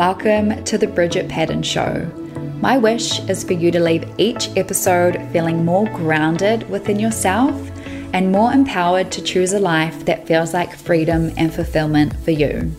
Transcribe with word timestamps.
Welcome 0.00 0.64
to 0.64 0.78
the 0.78 0.86
Bridget 0.86 1.28
Paddon 1.28 1.62
Show. 1.62 2.06
My 2.62 2.78
wish 2.78 3.20
is 3.28 3.44
for 3.44 3.52
you 3.52 3.70
to 3.70 3.80
leave 3.80 4.10
each 4.16 4.48
episode 4.56 5.20
feeling 5.30 5.62
more 5.62 5.84
grounded 5.90 6.66
within 6.70 6.98
yourself 6.98 7.54
and 8.14 8.32
more 8.32 8.50
empowered 8.50 9.12
to 9.12 9.22
choose 9.22 9.52
a 9.52 9.58
life 9.58 10.06
that 10.06 10.26
feels 10.26 10.54
like 10.54 10.74
freedom 10.74 11.30
and 11.36 11.52
fulfillment 11.52 12.16
for 12.20 12.30
you. 12.30 12.74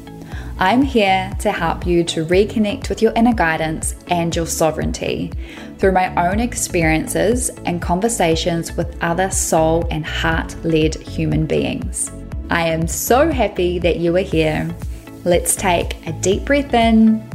I'm 0.57 0.81
here 0.81 1.31
to 1.41 1.51
help 1.51 1.85
you 1.85 2.03
to 2.05 2.25
reconnect 2.25 2.89
with 2.89 3.03
your 3.03 3.13
inner 3.13 3.35
guidance 3.35 3.93
and 4.07 4.35
your 4.35 4.47
sovereignty 4.47 5.31
through 5.77 5.91
my 5.91 6.27
own 6.27 6.39
experiences 6.39 7.49
and 7.67 7.83
conversations 7.83 8.75
with 8.75 8.97
other 9.03 9.29
soul 9.29 9.87
and 9.91 10.03
heart 10.03 10.55
led 10.65 10.95
human 10.95 11.45
beings. 11.45 12.11
I 12.49 12.67
am 12.69 12.87
so 12.87 13.29
happy 13.29 13.77
that 13.77 13.97
you 13.97 14.15
are 14.15 14.21
here. 14.21 14.75
Let's 15.23 15.55
take 15.55 16.07
a 16.07 16.13
deep 16.13 16.45
breath 16.45 16.73
in 16.73 17.29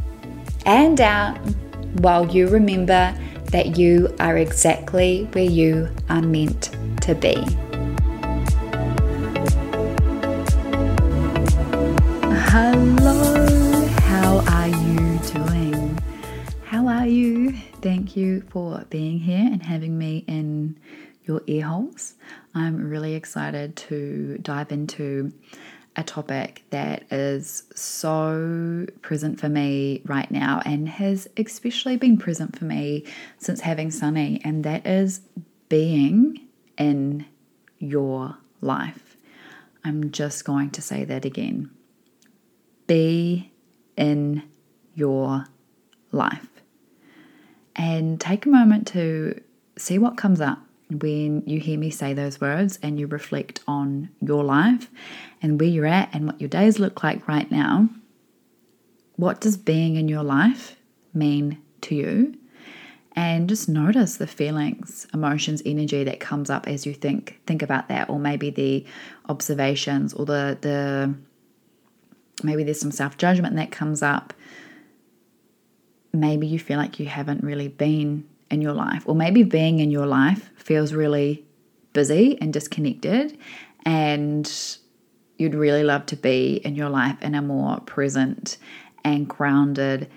and 0.65 0.99
out 0.99 1.37
while 2.01 2.27
you 2.27 2.49
remember 2.49 3.17
that 3.51 3.77
you 3.77 4.13
are 4.19 4.37
exactly 4.37 5.23
where 5.31 5.45
you 5.45 5.89
are 6.09 6.21
meant 6.21 6.75
to 7.03 7.15
be. 7.15 7.35
Hello, 12.49 13.87
how 14.01 14.43
are 14.49 14.67
you 14.67 15.19
doing? 15.19 15.97
How 16.65 16.89
are 16.89 17.07
you? 17.07 17.53
Thank 17.81 18.17
you 18.17 18.41
for 18.49 18.83
being 18.89 19.17
here 19.17 19.47
and 19.49 19.63
having 19.63 19.97
me 19.97 20.25
in 20.27 20.77
your 21.23 21.41
ear 21.47 21.67
holes. 21.67 22.15
I'm 22.53 22.89
really 22.89 23.13
excited 23.13 23.77
to 23.77 24.39
dive 24.41 24.73
into 24.73 25.31
a 25.97 26.03
topic 26.03 26.63
that 26.69 27.03
is 27.11 27.63
so 27.73 28.85
present 29.01 29.39
for 29.39 29.49
me 29.49 30.01
right 30.05 30.29
now 30.29 30.61
and 30.63 30.87
has 30.87 31.27
especially 31.35 31.97
been 31.97 32.17
present 32.17 32.55
for 32.57 32.65
me 32.65 33.03
since 33.39 33.61
having 33.61 33.89
Sunny, 33.89 34.39
and 34.45 34.63
that 34.63 34.85
is 34.85 35.21
being 35.69 36.47
in 36.77 37.25
your 37.79 38.37
life. 38.61 39.17
I'm 39.83 40.11
just 40.11 40.45
going 40.45 40.69
to 40.71 40.81
say 40.81 41.03
that 41.03 41.25
again. 41.25 41.71
Be 42.85 43.51
in 43.95 44.43
your 44.93 45.45
life. 46.11 46.61
And 47.75 48.21
take 48.21 48.45
a 48.45 48.49
moment 48.49 48.87
to 48.89 49.41
see 49.77 49.97
what 49.97 50.17
comes 50.17 50.41
up 50.41 50.66
when 50.89 51.43
you 51.45 51.59
hear 51.59 51.77
me 51.77 51.89
say 51.89 52.13
those 52.13 52.39
words 52.39 52.79
and 52.81 52.99
you 52.99 53.07
reflect 53.07 53.59
on 53.67 54.09
your 54.21 54.43
life 54.43 54.89
and 55.41 55.59
where 55.59 55.69
you're 55.69 55.85
at 55.85 56.09
and 56.13 56.27
what 56.27 56.39
your 56.39 56.49
days 56.49 56.79
look 56.79 57.03
like 57.03 57.27
right 57.27 57.49
now, 57.51 57.89
what 59.17 59.41
does 59.41 59.57
being 59.57 59.95
in 59.95 60.07
your 60.07 60.23
life 60.23 60.77
mean 61.13 61.61
to 61.81 61.95
you? 61.95 62.37
And 63.15 63.49
just 63.49 63.67
notice 63.67 64.17
the 64.17 64.27
feelings, 64.27 65.07
emotions, 65.11 65.63
energy 65.65 66.03
that 66.03 66.19
comes 66.19 66.51
up 66.51 66.67
as 66.67 66.85
you 66.85 66.93
think 66.93 67.41
think 67.47 67.63
about 67.63 67.87
that, 67.89 68.09
or 68.11 68.19
maybe 68.19 68.51
the 68.51 68.85
observations 69.27 70.13
or 70.13 70.25
the 70.25 70.57
the 70.61 71.15
maybe 72.43 72.63
there's 72.63 72.79
some 72.79 72.91
self-judgment 72.91 73.55
that 73.55 73.71
comes 73.71 74.03
up. 74.03 74.35
Maybe 76.13 76.45
you 76.45 76.59
feel 76.59 76.77
like 76.77 76.99
you 76.99 77.07
haven't 77.07 77.43
really 77.43 77.67
been 77.67 78.27
in 78.49 78.61
your 78.61 78.73
life, 78.73 79.03
or 79.05 79.15
maybe 79.15 79.43
being 79.43 79.79
in 79.79 79.91
your 79.91 80.05
life 80.05 80.49
feels 80.57 80.93
really 80.93 81.45
busy 81.93 82.37
and 82.41 82.53
disconnected, 82.53 83.37
and 83.85 84.77
you'd 85.37 85.55
really 85.55 85.83
love 85.83 86.05
to 86.07 86.15
be 86.15 86.55
in 86.55 86.75
your 86.75 86.89
life 86.89 87.21
in 87.21 87.35
a 87.35 87.41
more 87.41 87.79
present 87.81 88.57
and 89.03 89.27
grounded 89.27 90.09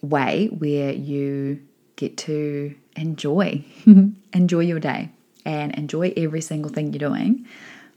way 0.00 0.46
where 0.46 0.92
you 0.92 1.60
get 1.96 2.16
to 2.16 2.74
enjoy 2.96 3.64
enjoy 4.32 4.60
your 4.60 4.78
day 4.78 5.10
and 5.44 5.74
enjoy 5.74 6.12
every 6.16 6.40
single 6.40 6.70
thing 6.70 6.92
you're 6.92 7.08
doing 7.08 7.46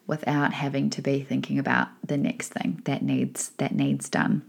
without 0.07 0.53
having 0.53 0.89
to 0.89 1.01
be 1.01 1.23
thinking 1.23 1.59
about 1.59 1.87
the 2.05 2.17
next 2.17 2.49
thing 2.49 2.81
that 2.85 3.01
needs 3.01 3.49
that 3.57 3.73
needs 3.73 4.09
done. 4.09 4.41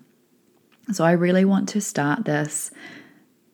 So 0.93 1.05
I 1.05 1.12
really 1.12 1.44
want 1.44 1.69
to 1.71 1.81
start 1.81 2.25
this 2.25 2.71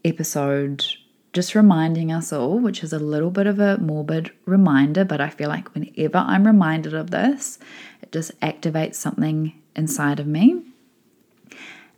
episode 0.05 0.85
just 1.33 1.55
reminding 1.55 2.11
us 2.11 2.33
all, 2.33 2.59
which 2.59 2.83
is 2.83 2.93
a 2.93 2.99
little 2.99 3.31
bit 3.31 3.47
of 3.47 3.59
a 3.59 3.79
morbid 3.79 4.31
reminder, 4.47 5.05
but 5.05 5.21
I 5.21 5.29
feel 5.29 5.49
like 5.49 5.75
whenever 5.75 6.19
I'm 6.19 6.47
reminded 6.47 6.95
of 6.95 7.11
this, 7.11 7.59
it 8.03 8.13
just 8.13 8.39
activates 8.41 8.95
something 8.95 9.53
inside 9.77 10.21
of 10.21 10.27
me. 10.27 10.63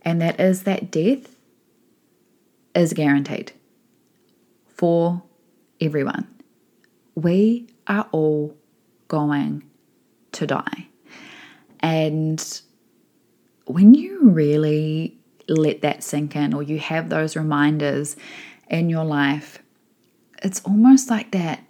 And 0.03 0.21
that 0.21 0.39
is 0.39 0.63
that 0.63 0.91
death 0.91 1.35
is 2.75 2.93
guaranteed 2.93 3.53
for 4.67 5.23
everyone. 5.79 6.27
We 7.15 7.67
are 7.87 8.07
all 8.11 8.55
going 9.07 9.63
to 10.33 10.47
die. 10.47 10.87
And 11.79 12.61
when 13.65 13.93
you 13.93 14.29
really 14.29 15.17
let 15.47 15.81
that 15.81 16.03
sink 16.03 16.35
in, 16.35 16.53
or 16.53 16.63
you 16.63 16.79
have 16.79 17.09
those 17.09 17.35
reminders 17.35 18.15
in 18.71 18.89
your 18.89 19.03
life, 19.03 19.61
it's 20.41 20.61
almost 20.61 21.09
like 21.09 21.31
that 21.31 21.63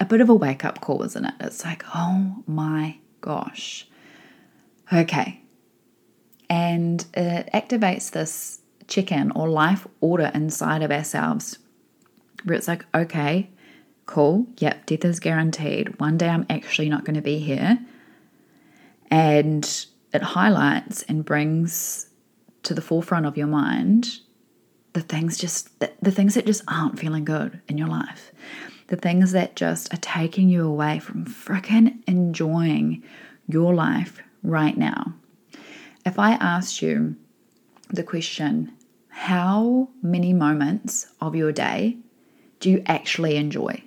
a 0.00 0.04
bit 0.04 0.20
of 0.20 0.28
a 0.28 0.34
wake 0.34 0.64
up 0.64 0.80
call, 0.80 1.02
isn't 1.02 1.24
it? 1.24 1.34
It's 1.40 1.64
like, 1.64 1.82
oh 1.94 2.42
my 2.46 2.98
gosh. 3.20 3.86
Okay. 4.92 5.42
And 6.48 7.04
it 7.14 7.50
activates 7.52 8.10
this 8.10 8.60
check 8.86 9.10
in 9.10 9.32
or 9.32 9.48
life 9.48 9.86
order 10.00 10.30
inside 10.32 10.82
of 10.82 10.92
ourselves 10.92 11.58
where 12.44 12.56
it's 12.56 12.68
like, 12.68 12.84
okay, 12.94 13.50
cool, 14.04 14.46
yep, 14.58 14.86
death 14.86 15.04
is 15.04 15.18
guaranteed. 15.18 15.98
One 15.98 16.16
day 16.16 16.28
I'm 16.28 16.46
actually 16.48 16.88
not 16.88 17.04
going 17.04 17.16
to 17.16 17.22
be 17.22 17.38
here. 17.38 17.78
And 19.10 19.86
it 20.12 20.22
highlights 20.22 21.02
and 21.04 21.24
brings 21.24 22.08
to 22.62 22.74
the 22.74 22.82
forefront 22.82 23.26
of 23.26 23.36
your 23.36 23.48
mind 23.48 24.20
the 24.96 25.02
things 25.02 25.36
just 25.36 25.78
the, 25.78 25.92
the 26.00 26.10
things 26.10 26.32
that 26.32 26.46
just 26.46 26.62
aren't 26.68 26.98
feeling 26.98 27.22
good 27.22 27.60
in 27.68 27.76
your 27.76 27.86
life. 27.86 28.32
The 28.86 28.96
things 28.96 29.32
that 29.32 29.54
just 29.54 29.92
are 29.92 29.98
taking 29.98 30.48
you 30.48 30.66
away 30.66 31.00
from 31.00 31.26
freaking 31.26 31.98
enjoying 32.06 33.02
your 33.46 33.74
life 33.74 34.22
right 34.42 34.74
now. 34.74 35.12
If 36.06 36.18
i 36.18 36.32
asked 36.32 36.80
you 36.80 37.14
the 37.90 38.02
question 38.02 38.72
how 39.08 39.90
many 40.00 40.32
moments 40.32 41.08
of 41.20 41.36
your 41.36 41.52
day 41.52 41.98
do 42.60 42.70
you 42.70 42.82
actually 42.86 43.36
enjoy? 43.36 43.82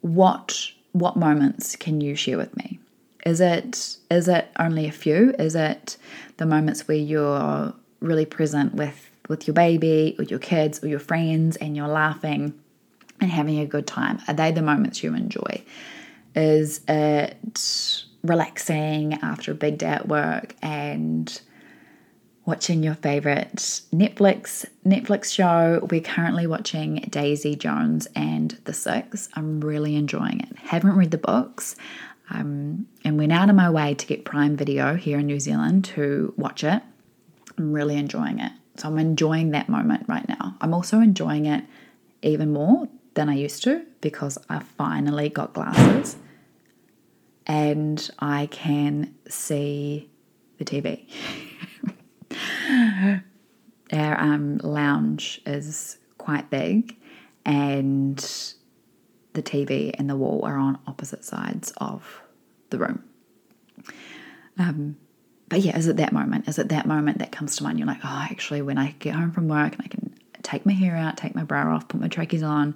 What 0.00 0.72
what 0.90 1.16
moments 1.16 1.76
can 1.76 2.00
you 2.00 2.16
share 2.16 2.38
with 2.38 2.56
me? 2.56 2.80
Is 3.24 3.40
it 3.40 3.98
is 4.10 4.26
it 4.26 4.48
only 4.58 4.88
a 4.88 4.98
few? 5.04 5.32
Is 5.38 5.54
it 5.54 5.96
the 6.38 6.46
moments 6.46 6.88
where 6.88 6.96
you're 6.96 7.72
really 8.02 8.26
present 8.26 8.74
with 8.74 9.10
with 9.28 9.46
your 9.46 9.54
baby 9.54 10.16
or 10.18 10.24
your 10.24 10.38
kids 10.38 10.82
or 10.82 10.88
your 10.88 10.98
friends 10.98 11.56
and 11.56 11.76
you're 11.76 11.88
laughing 11.88 12.52
and 13.20 13.30
having 13.30 13.60
a 13.60 13.66
good 13.66 13.86
time? 13.86 14.20
Are 14.28 14.34
they 14.34 14.50
the 14.50 14.62
moments 14.62 15.02
you 15.02 15.14
enjoy? 15.14 15.62
Is 16.34 16.80
it 16.88 17.36
relaxing 18.24 19.14
after 19.14 19.52
a 19.52 19.54
big 19.54 19.78
day 19.78 19.86
at 19.86 20.08
work 20.08 20.54
and 20.62 21.40
watching 22.44 22.82
your 22.82 22.94
favorite 22.94 23.54
Netflix 23.92 24.66
Netflix 24.86 25.32
show. 25.32 25.86
We're 25.90 26.00
currently 26.00 26.46
watching 26.46 26.96
Daisy 27.10 27.54
Jones 27.54 28.08
and 28.16 28.58
the 28.64 28.72
Six. 28.72 29.28
I'm 29.34 29.60
really 29.60 29.96
enjoying 29.96 30.40
it. 30.40 30.56
Haven't 30.58 30.96
read 30.96 31.10
the 31.10 31.18
books. 31.18 31.76
Um, 32.30 32.86
and 33.04 33.18
went 33.18 33.32
out 33.32 33.50
of 33.50 33.56
my 33.56 33.68
way 33.68 33.92
to 33.92 34.06
get 34.06 34.24
Prime 34.24 34.56
Video 34.56 34.94
here 34.94 35.18
in 35.18 35.26
New 35.26 35.38
Zealand 35.38 35.84
to 35.86 36.32
watch 36.38 36.64
it. 36.64 36.82
I'm 37.58 37.72
really 37.72 37.96
enjoying 37.96 38.40
it. 38.40 38.52
So 38.76 38.88
I'm 38.88 38.98
enjoying 38.98 39.50
that 39.50 39.68
moment 39.68 40.04
right 40.08 40.26
now. 40.28 40.56
I'm 40.60 40.72
also 40.72 41.00
enjoying 41.00 41.46
it 41.46 41.64
even 42.22 42.52
more 42.52 42.88
than 43.14 43.28
I 43.28 43.34
used 43.34 43.62
to 43.64 43.84
because 44.00 44.38
I 44.48 44.60
finally 44.60 45.28
got 45.28 45.52
glasses 45.52 46.16
and 47.46 48.10
I 48.18 48.46
can 48.46 49.14
see 49.28 50.10
the 50.58 50.64
TV. 50.64 51.08
Our 53.92 54.20
um, 54.20 54.58
lounge 54.58 55.42
is 55.44 55.98
quite 56.16 56.48
big, 56.48 56.96
and 57.44 58.16
the 59.34 59.42
TV 59.42 59.94
and 59.98 60.08
the 60.08 60.16
wall 60.16 60.44
are 60.44 60.56
on 60.56 60.78
opposite 60.86 61.24
sides 61.24 61.72
of 61.76 62.22
the 62.70 62.78
room. 62.78 63.04
Um, 64.58 64.96
but 65.52 65.60
yeah, 65.60 65.76
is 65.76 65.86
it 65.86 65.98
that 65.98 66.14
moment? 66.14 66.48
Is 66.48 66.58
it 66.58 66.70
that 66.70 66.86
moment 66.86 67.18
that 67.18 67.30
comes 67.30 67.56
to 67.56 67.62
mind? 67.62 67.78
You're 67.78 67.86
like, 67.86 68.02
oh, 68.02 68.26
actually, 68.30 68.62
when 68.62 68.78
I 68.78 68.92
get 69.00 69.14
home 69.14 69.32
from 69.32 69.48
work 69.48 69.74
and 69.74 69.82
I 69.84 69.86
can 69.86 70.18
take 70.42 70.64
my 70.64 70.72
hair 70.72 70.96
out, 70.96 71.18
take 71.18 71.34
my 71.34 71.44
bra 71.44 71.74
off, 71.74 71.88
put 71.88 72.00
my 72.00 72.08
trackies 72.08 72.42
on, 72.42 72.74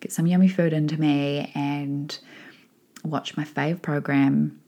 get 0.00 0.12
some 0.12 0.26
yummy 0.26 0.46
food 0.46 0.74
into 0.74 1.00
me, 1.00 1.50
and 1.54 2.18
watch 3.02 3.38
my 3.38 3.44
fave 3.44 3.80
program 3.80 4.60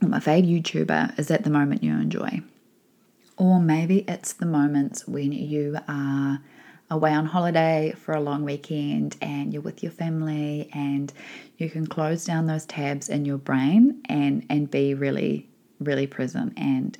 or 0.00 0.08
my 0.08 0.20
fave 0.20 0.48
YouTuber 0.50 1.18
is 1.18 1.28
that 1.28 1.44
the 1.44 1.50
moment 1.50 1.84
you 1.84 1.92
enjoy. 1.92 2.40
Or 3.36 3.60
maybe 3.60 4.06
it's 4.08 4.32
the 4.32 4.46
moments 4.46 5.06
when 5.06 5.32
you 5.32 5.76
are 5.86 6.40
away 6.90 7.12
on 7.12 7.26
holiday 7.26 7.92
for 7.94 8.14
a 8.14 8.20
long 8.20 8.42
weekend 8.42 9.18
and 9.20 9.52
you're 9.52 9.60
with 9.60 9.82
your 9.82 9.92
family 9.92 10.70
and 10.72 11.12
you 11.58 11.68
can 11.68 11.86
close 11.86 12.24
down 12.24 12.46
those 12.46 12.64
tabs 12.64 13.10
in 13.10 13.26
your 13.26 13.36
brain 13.36 14.00
and 14.08 14.46
and 14.48 14.70
be 14.70 14.94
really 14.94 15.49
really 15.80 16.06
present 16.06 16.52
and 16.56 16.96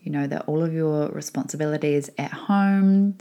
you 0.00 0.10
know 0.10 0.26
that 0.26 0.42
all 0.46 0.62
of 0.62 0.72
your 0.72 1.08
responsibilities 1.08 2.10
at 2.18 2.32
home 2.32 3.16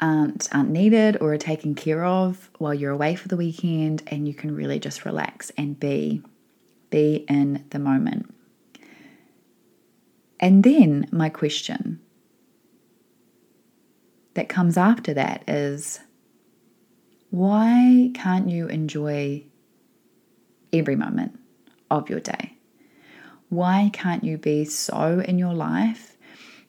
aren't, 0.00 0.48
aren't 0.54 0.70
needed 0.70 1.16
or 1.20 1.32
are 1.32 1.38
taken 1.38 1.74
care 1.74 2.04
of 2.04 2.50
while 2.58 2.74
you're 2.74 2.92
away 2.92 3.14
for 3.14 3.28
the 3.28 3.36
weekend 3.36 4.02
and 4.06 4.28
you 4.28 4.34
can 4.34 4.54
really 4.54 4.78
just 4.78 5.04
relax 5.04 5.50
and 5.56 5.78
be 5.80 6.22
be 6.90 7.24
in 7.28 7.64
the 7.70 7.78
moment. 7.78 8.32
And 10.38 10.62
then 10.62 11.08
my 11.10 11.28
question 11.28 12.00
that 14.34 14.48
comes 14.48 14.76
after 14.76 15.14
that 15.14 15.42
is 15.48 16.00
why 17.30 18.10
can't 18.14 18.48
you 18.48 18.68
enjoy 18.68 19.44
every 20.72 20.94
moment 20.94 21.38
of 21.90 22.08
your 22.08 22.20
day? 22.20 22.55
Why 23.48 23.90
can't 23.92 24.24
you 24.24 24.38
be 24.38 24.64
so 24.64 25.20
in 25.20 25.38
your 25.38 25.54
life 25.54 26.16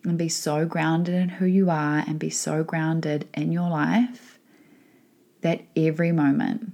and 0.03 0.17
be 0.17 0.29
so 0.29 0.65
grounded 0.65 1.15
in 1.15 1.29
who 1.29 1.45
you 1.45 1.69
are 1.69 2.03
and 2.07 2.19
be 2.19 2.29
so 2.29 2.63
grounded 2.63 3.27
in 3.33 3.51
your 3.51 3.69
life 3.69 4.37
that 5.41 5.61
every 5.75 6.11
moment 6.11 6.73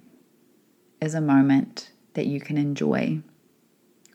is 1.02 1.16
a 1.16 1.22
moment 1.22 1.92
that 2.16 2.28
you 2.28 2.42
can 2.42 2.58
enjoy? 2.58 3.22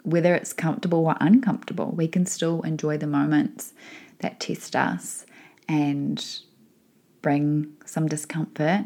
Whether 0.03 0.35
it's 0.35 0.53
comfortable 0.53 1.07
or 1.07 1.17
uncomfortable, 1.21 1.91
we 1.91 2.07
can 2.07 2.27
still 2.27 2.63
enjoy 2.63 2.99
the 2.99 3.07
moments 3.07 3.73
that 4.21 4.41
test 4.41 4.77
us 4.77 5.25
and 5.69 6.25
bring 7.23 7.73
some 7.85 8.09
discomfort. 8.09 8.85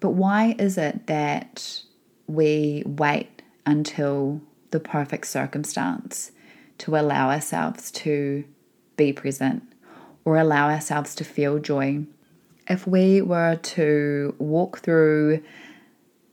But 0.00 0.10
why 0.10 0.54
is 0.58 0.78
it 0.78 1.06
that 1.08 1.82
we 2.26 2.82
wait 2.86 3.42
until 3.66 4.40
the 4.70 4.80
perfect 4.80 5.26
circumstance 5.26 6.32
to 6.78 6.96
allow 6.96 7.30
ourselves 7.30 7.90
to 7.90 8.44
be 8.96 9.12
present 9.12 9.62
or 10.24 10.36
allow 10.36 10.68
ourselves 10.68 11.14
to 11.16 11.24
feel 11.24 11.58
joy. 11.58 12.04
If 12.68 12.86
we 12.86 13.22
were 13.22 13.56
to 13.56 14.34
walk 14.38 14.80
through 14.80 15.42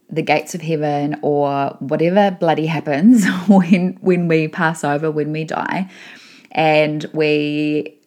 the 0.10 0.22
gates 0.22 0.54
of 0.54 0.62
heaven 0.62 1.18
or 1.22 1.76
whatever 1.80 2.32
bloody 2.32 2.68
happens 2.68 3.26
when 3.48 3.98
when 4.02 4.28
we 4.28 4.48
pass 4.48 4.84
over 4.84 5.10
when 5.10 5.32
we 5.32 5.44
die 5.44 5.90
and 6.52 7.06
we 7.14 7.98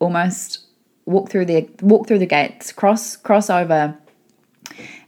almost 0.00 0.66
walk 1.06 1.30
through 1.30 1.44
the 1.44 1.68
walk 1.80 2.08
through 2.08 2.18
the 2.18 2.26
gates 2.26 2.72
cross 2.72 3.16
cross 3.16 3.48
over 3.48 3.96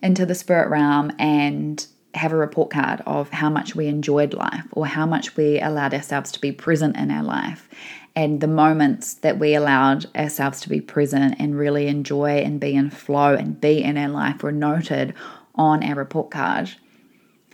into 0.03 0.25
the 0.25 0.35
spirit 0.35 0.69
realm 0.69 1.11
and 1.19 1.87
have 2.15 2.33
a 2.33 2.37
report 2.37 2.71
card 2.71 3.03
of 3.07 3.31
how 3.31 3.49
much 3.49 3.77
we 3.77 3.87
enjoyed 3.87 4.35
life 4.35 4.65
or 4.73 4.87
how 4.87 5.07
much 5.07 5.37
we 5.37 5.61
allowed 5.61 5.95
ourselves 5.95 6.33
to 6.33 6.41
be 6.41 6.51
present 6.51 6.97
in 6.97 7.11
our 7.11 7.23
life 7.23 7.69
and 8.17 8.41
the 8.41 8.47
moments 8.47 9.15
that 9.15 9.39
we 9.39 9.55
allowed 9.55 10.07
ourselves 10.17 10.61
to 10.61 10.69
be 10.69 10.81
present 10.81 11.37
and 11.39 11.57
really 11.57 11.87
enjoy 11.87 12.39
and 12.39 12.61
be 12.61 12.75
in 12.75 12.91
flow 12.91 13.35
and 13.35 13.61
be 13.61 13.83
in 13.83 13.97
our 13.97 14.09
life 14.09 14.43
were 14.43 14.53
noted 14.53 15.15
on 15.55 15.83
our 15.85 15.95
report 15.95 16.31
card. 16.31 16.71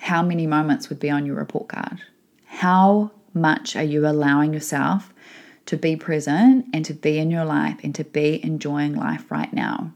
How 0.01 0.23
many 0.23 0.47
moments 0.47 0.89
would 0.89 1.01
be 1.01 1.11
on 1.11 1.27
your 1.27 1.37
report 1.37 1.69
card? 1.69 2.01
How 2.47 3.11
much 3.35 3.77
are 3.77 3.83
you 3.83 4.07
allowing 4.07 4.55
yourself 4.55 5.13
to 5.67 5.77
be 5.77 5.97
present 5.97 6.67
and 6.73 6.85
to 6.85 6.95
be 6.95 7.19
in 7.19 7.31
your 7.31 7.45
life 7.45 7.79
and 7.83 7.95
to 7.95 8.05
be 8.05 8.43
enjoying 8.45 8.95
life 8.95 9.31
right 9.31 9.53
now? 9.53 9.93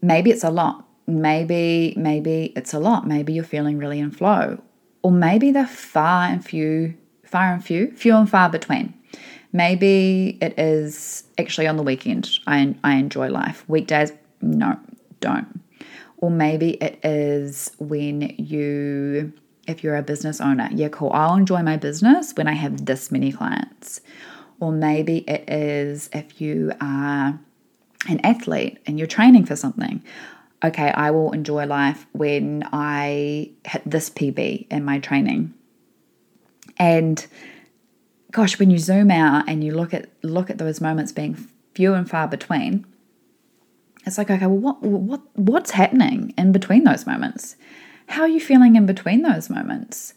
Maybe 0.00 0.30
it's 0.30 0.44
a 0.44 0.50
lot 0.50 0.85
maybe 1.06 1.94
maybe 1.96 2.52
it's 2.56 2.74
a 2.74 2.78
lot. 2.78 3.06
Maybe 3.06 3.32
you're 3.32 3.44
feeling 3.44 3.78
really 3.78 3.98
in 3.98 4.10
flow. 4.10 4.62
Or 5.02 5.12
maybe 5.12 5.52
they're 5.52 5.66
far 5.66 6.28
and 6.28 6.44
few 6.44 6.94
far 7.24 7.52
and 7.52 7.64
few 7.64 7.92
few 7.92 8.16
and 8.16 8.28
far 8.28 8.48
between. 8.50 8.94
Maybe 9.52 10.38
it 10.40 10.58
is 10.58 11.24
actually 11.38 11.66
on 11.66 11.76
the 11.76 11.82
weekend. 11.82 12.28
I, 12.46 12.74
I 12.82 12.96
enjoy 12.96 13.28
life. 13.28 13.64
Weekdays 13.68 14.12
no 14.42 14.78
don't. 15.20 15.60
Or 16.18 16.30
maybe 16.30 16.70
it 16.72 16.98
is 17.04 17.70
when 17.78 18.34
you 18.38 19.32
if 19.66 19.82
you're 19.82 19.96
a 19.96 20.02
business 20.02 20.40
owner 20.40 20.68
yeah 20.72 20.88
cool. 20.88 21.10
I'll 21.12 21.34
enjoy 21.36 21.62
my 21.62 21.76
business 21.76 22.32
when 22.34 22.48
i 22.48 22.52
have 22.52 22.86
this 22.86 23.12
many 23.12 23.32
clients. 23.32 24.00
Or 24.58 24.72
maybe 24.72 25.18
it 25.28 25.48
is 25.50 26.08
if 26.12 26.40
you 26.40 26.72
are 26.80 27.38
an 28.08 28.20
athlete 28.24 28.78
and 28.86 28.98
you're 28.98 29.06
training 29.06 29.44
for 29.44 29.54
something 29.56 30.02
okay, 30.66 30.90
I 30.90 31.10
will 31.10 31.32
enjoy 31.32 31.66
life 31.66 32.06
when 32.12 32.68
I 32.72 33.50
hit 33.64 33.82
this 33.86 34.10
PB 34.10 34.66
in 34.70 34.84
my 34.84 34.98
training. 34.98 35.54
And 36.78 37.26
gosh, 38.30 38.58
when 38.58 38.70
you 38.70 38.78
zoom 38.78 39.10
out 39.10 39.48
and 39.48 39.64
you 39.64 39.74
look 39.74 39.94
at 39.94 40.08
look 40.22 40.50
at 40.50 40.58
those 40.58 40.80
moments 40.80 41.12
being 41.12 41.48
few 41.74 41.94
and 41.94 42.08
far 42.08 42.28
between, 42.28 42.86
it's 44.04 44.18
like, 44.18 44.30
okay, 44.30 44.46
well, 44.46 44.58
what 44.58 44.82
what 44.82 45.22
what's 45.34 45.70
happening 45.72 46.34
in 46.36 46.52
between 46.52 46.84
those 46.84 47.06
moments? 47.06 47.56
How 48.08 48.22
are 48.22 48.28
you 48.28 48.40
feeling 48.40 48.76
in 48.76 48.86
between 48.86 49.22
those 49.22 49.50
moments? 49.50 50.14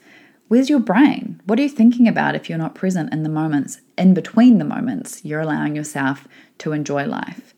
Where's 0.48 0.70
your 0.70 0.80
brain? 0.80 1.42
What 1.46 1.60
are 1.60 1.64
you 1.64 1.70
thinking 1.70 2.08
about 2.08 2.36
if 2.36 2.50
you're 2.50 2.58
not 2.58 2.76
present 2.76 3.14
in 3.14 3.24
the 3.24 3.30
moments 3.30 3.82
in 3.98 4.14
between 4.14 4.58
the 4.58 4.66
moments 4.66 5.24
you're 5.24 5.42
allowing 5.42 5.76
yourself 5.76 6.28
to 6.60 6.72
enjoy 6.72 7.06
life? 7.06 7.54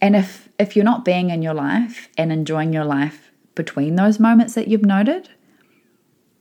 And 0.00 0.16
if 0.16 0.48
if 0.58 0.76
you're 0.76 0.84
not 0.84 1.04
being 1.04 1.30
in 1.30 1.42
your 1.42 1.54
life 1.54 2.08
and 2.16 2.32
enjoying 2.32 2.72
your 2.72 2.84
life 2.84 3.30
between 3.54 3.96
those 3.96 4.18
moments 4.18 4.54
that 4.54 4.68
you've 4.68 4.84
noted, 4.84 5.28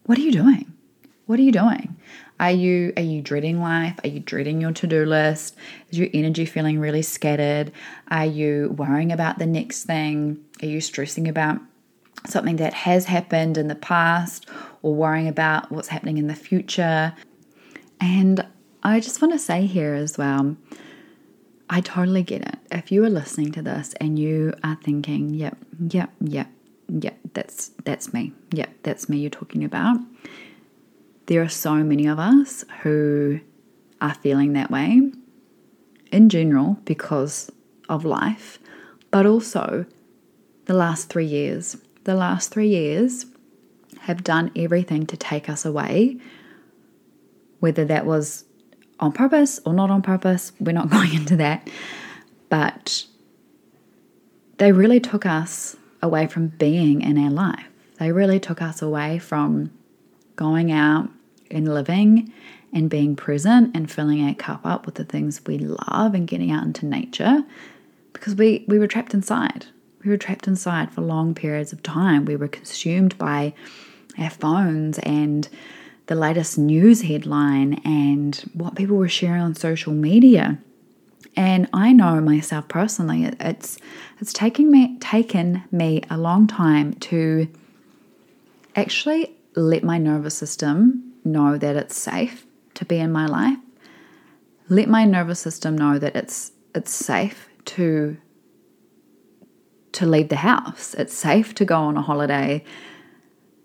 what 0.06 0.18
are 0.18 0.22
you 0.22 0.32
doing? 0.32 0.74
What 1.26 1.40
are 1.40 1.44
you 1.44 1.52
doing? 1.52 1.98
Are 2.40 2.52
you 2.52 2.94
are 2.96 3.04
you 3.04 3.22
dreading 3.22 3.62
life? 3.62 4.00
Are 4.04 4.08
you 4.08 4.20
dreading 4.20 4.62
your 4.62 4.72
to-do 4.72 5.06
list? 5.06 5.56
Is 5.90 6.00
your 6.00 6.08
energy 6.14 6.46
feeling 6.46 6.80
really 6.80 7.02
scattered? 7.02 7.72
Are 8.10 8.26
you 8.26 8.74
worrying 8.78 9.12
about 9.12 9.40
the 9.40 9.46
next 9.46 9.84
thing? 9.84 10.44
Are 10.62 10.66
you 10.68 10.80
stressing 10.80 11.28
about 11.28 11.60
something 12.28 12.56
that 12.58 12.74
has 12.74 13.06
happened 13.06 13.58
in 13.58 13.68
the 13.68 13.76
past 13.76 14.48
or 14.82 14.96
worrying 14.96 15.28
about 15.28 15.72
what's 15.72 15.90
happening 15.90 16.18
in 16.18 16.28
the 16.28 16.36
future? 16.36 17.14
And 18.00 18.46
I 18.82 19.02
just 19.02 19.22
want 19.22 19.34
to 19.34 19.40
say 19.40 19.66
here 19.66 19.94
as 19.94 20.18
well, 20.18 20.56
I 21.70 21.82
totally 21.82 22.24
get 22.24 22.42
it. 22.42 22.58
If 22.72 22.92
you 22.92 23.04
are 23.06 23.10
listening 23.10 23.52
to 23.54 23.62
this 23.62 23.94
and 24.02 24.18
you 24.18 24.54
are 24.64 24.78
thinking, 24.84 25.34
yep, 25.34 25.58
yep, 25.90 26.12
yep, 26.20 26.50
yep, 26.88 27.20
that's 27.34 27.70
that's 27.84 28.12
me. 28.12 28.34
Yep, 28.52 28.70
that's 28.84 29.08
me 29.08 29.20
you're 29.20 29.30
talking 29.30 29.64
about. 29.64 30.00
There 31.28 31.44
are 31.44 31.50
so 31.50 31.76
many 31.76 32.08
of 32.08 32.18
us 32.18 32.66
who 32.82 33.40
are 34.02 34.16
feeling 34.16 34.54
that 34.54 34.72
way 34.72 35.12
in 36.12 36.30
general 36.30 36.80
because 36.86 37.52
of 37.88 38.04
life, 38.04 38.58
but 39.12 39.28
also 39.28 39.86
the 40.66 40.74
last 40.74 41.10
3 41.10 41.26
years. 41.26 41.78
The 42.06 42.16
last 42.16 42.52
3 42.52 42.68
years 42.68 43.28
have 44.02 44.24
done 44.24 44.52
everything 44.56 45.06
to 45.06 45.18
take 45.18 45.50
us 45.50 45.66
away 45.66 46.18
whether 47.60 47.86
that 47.86 48.06
was 48.06 48.46
on 49.00 49.12
purpose 49.12 49.60
or 49.66 49.74
not 49.74 49.90
on 49.90 50.02
purpose. 50.02 50.52
We're 50.60 50.72
not 50.72 50.90
going 50.96 51.14
into 51.14 51.36
that. 51.38 51.70
But 52.50 53.06
they 54.58 54.72
really 54.72 55.00
took 55.00 55.26
us 55.26 55.76
away 56.02 56.28
from 56.28 56.48
being 56.48 57.02
in 57.02 57.18
our 57.18 57.32
life. 57.32 57.66
They 57.98 58.12
really 58.12 58.40
took 58.40 58.62
us 58.62 58.82
away 58.82 59.20
from 59.20 59.72
going 60.36 60.72
out 60.72 61.10
and 61.52 61.74
living 61.74 62.32
and 62.72 62.90
being 62.90 63.16
present 63.16 63.76
and 63.76 63.92
filling 63.92 64.26
our 64.26 64.36
cup 64.36 64.66
up 64.66 64.86
with 64.86 64.96
the 64.96 65.04
things 65.04 65.42
we 65.46 65.58
love 65.58 66.14
and 66.14 66.28
getting 66.28 66.52
out 66.52 66.64
into 66.64 66.86
nature 66.86 67.44
because 68.14 68.36
we, 68.36 68.64
we 68.68 68.80
were 68.80 68.88
trapped 68.88 69.14
inside. 69.14 69.66
We 70.04 70.12
were 70.12 70.18
trapped 70.18 70.48
inside 70.48 70.92
for 70.92 71.02
long 71.02 71.34
periods 71.34 71.74
of 71.74 71.84
time. 71.84 72.26
We 72.26 72.36
were 72.36 72.48
consumed 72.48 73.18
by 73.18 73.54
our 74.18 74.30
phones 74.30 75.00
and 75.00 75.48
the 76.10 76.16
latest 76.16 76.58
news 76.58 77.04
headline 77.04 77.76
and 77.86 78.50
what 78.54 78.76
people 78.76 78.98
were 78.98 79.08
sharing 79.08 79.44
on 79.44 79.54
social 79.54 79.94
media. 79.94 80.58
And 81.36 81.70
I 81.72 81.94
know 81.94 82.20
myself 82.20 82.68
personally, 82.68 83.26
it's 83.40 83.78
it's 84.20 84.34
taking 84.34 84.72
me 84.72 84.98
taken 84.98 85.64
me 85.72 86.02
a 86.10 86.18
long 86.18 86.48
time 86.48 86.94
to 86.96 87.48
actually 88.76 89.36
let 89.56 89.84
my 89.84 90.00
nervous 90.00 90.36
system 90.36 91.14
know 91.24 91.60
that 91.60 91.76
it's 91.76 91.96
safe 91.96 92.48
to 92.74 92.86
be 92.86 92.98
in 92.98 93.12
my 93.12 93.28
life. 93.28 93.60
Let 94.68 94.90
my 94.90 95.06
nervous 95.06 95.40
system 95.40 95.78
know 95.78 96.00
that 96.00 96.16
it's 96.16 96.54
it's 96.74 96.92
safe 96.92 97.50
to 97.66 98.18
to 99.92 100.06
leave 100.08 100.30
the 100.30 100.38
house. 100.38 100.96
It's 100.96 101.14
safe 101.14 101.54
to 101.56 101.66
go 101.66 101.76
on 101.76 101.98
a 101.98 102.02
holiday 102.02 102.64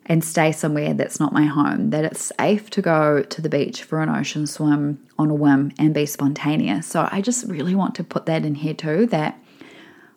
and 0.06 0.22
stay 0.22 0.52
somewhere 0.52 0.92
that's 0.92 1.18
not 1.18 1.32
my 1.32 1.44
home, 1.44 1.90
that 1.90 2.04
it's 2.04 2.30
safe 2.38 2.68
to 2.70 2.82
go 2.82 3.22
to 3.22 3.40
the 3.40 3.48
beach 3.48 3.82
for 3.82 4.02
an 4.02 4.08
ocean 4.08 4.46
swim 4.46 5.04
on 5.18 5.30
a 5.30 5.34
whim 5.34 5.72
and 5.78 5.94
be 5.94 6.06
spontaneous. 6.06 6.86
So 6.86 7.08
I 7.10 7.20
just 7.20 7.46
really 7.46 7.74
want 7.74 7.94
to 7.96 8.04
put 8.04 8.26
that 8.26 8.44
in 8.44 8.54
here 8.54 8.74
too 8.74 9.06
that 9.06 9.38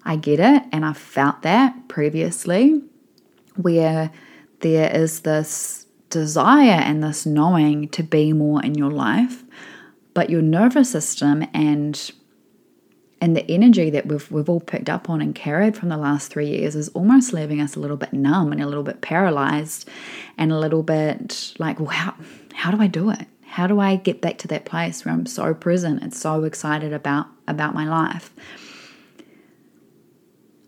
I 0.04 0.16
get 0.16 0.40
it 0.40 0.64
and 0.72 0.86
I've 0.86 0.98
felt 0.98 1.42
that 1.44 1.88
previously 1.88 2.82
where 3.56 4.12
there 4.60 4.94
is 4.96 5.22
this 5.22 5.86
desire 6.10 6.72
and 6.72 7.04
this 7.04 7.26
knowing 7.26 7.90
to 7.90 8.04
be 8.04 8.34
more 8.34 8.64
in 8.64 8.76
your 8.76 8.92
life, 8.92 9.44
but 10.14 10.30
your 10.30 10.42
nervous 10.42 10.92
system 10.92 11.46
and 11.54 12.12
and 13.20 13.36
the 13.36 13.50
energy 13.50 13.90
that 13.90 14.06
we've 14.06 14.30
we've 14.32 14.50
all 14.50 14.60
picked 14.60 14.90
up 14.90 15.10
on 15.10 15.22
and 15.22 15.34
carried 15.34 15.76
from 15.76 15.90
the 15.90 15.98
last 15.98 16.32
three 16.32 16.48
years 16.48 16.76
is 16.76 16.90
almost 16.90 17.34
leaving 17.34 17.60
us 17.60 17.76
a 17.76 17.80
little 17.80 17.98
bit 17.98 18.14
numb 18.14 18.52
and 18.52 18.62
a 18.62 18.68
little 18.68 18.84
bit 18.84 19.02
paralyzed 19.02 19.90
and 20.38 20.52
a 20.52 20.60
little 20.60 20.84
bit 20.84 21.54
like, 21.58 21.80
well, 21.80 21.90
how 21.90 22.16
how 22.54 22.72
do 22.72 22.82
I 22.82 22.88
do 22.88 23.10
it? 23.10 23.28
How 23.46 23.66
do 23.66 23.80
I 23.80 23.96
get 23.96 24.22
back 24.22 24.38
to 24.40 24.48
that 24.50 24.66
place 24.66 25.04
where 25.04 25.14
I'm 25.14 25.26
so 25.26 25.54
present 25.54 26.04
and 26.04 26.14
so 26.14 26.44
excited 26.44 26.94
about 26.94 27.28
about 27.48 27.74
my 27.74 27.88
life? 27.88 28.32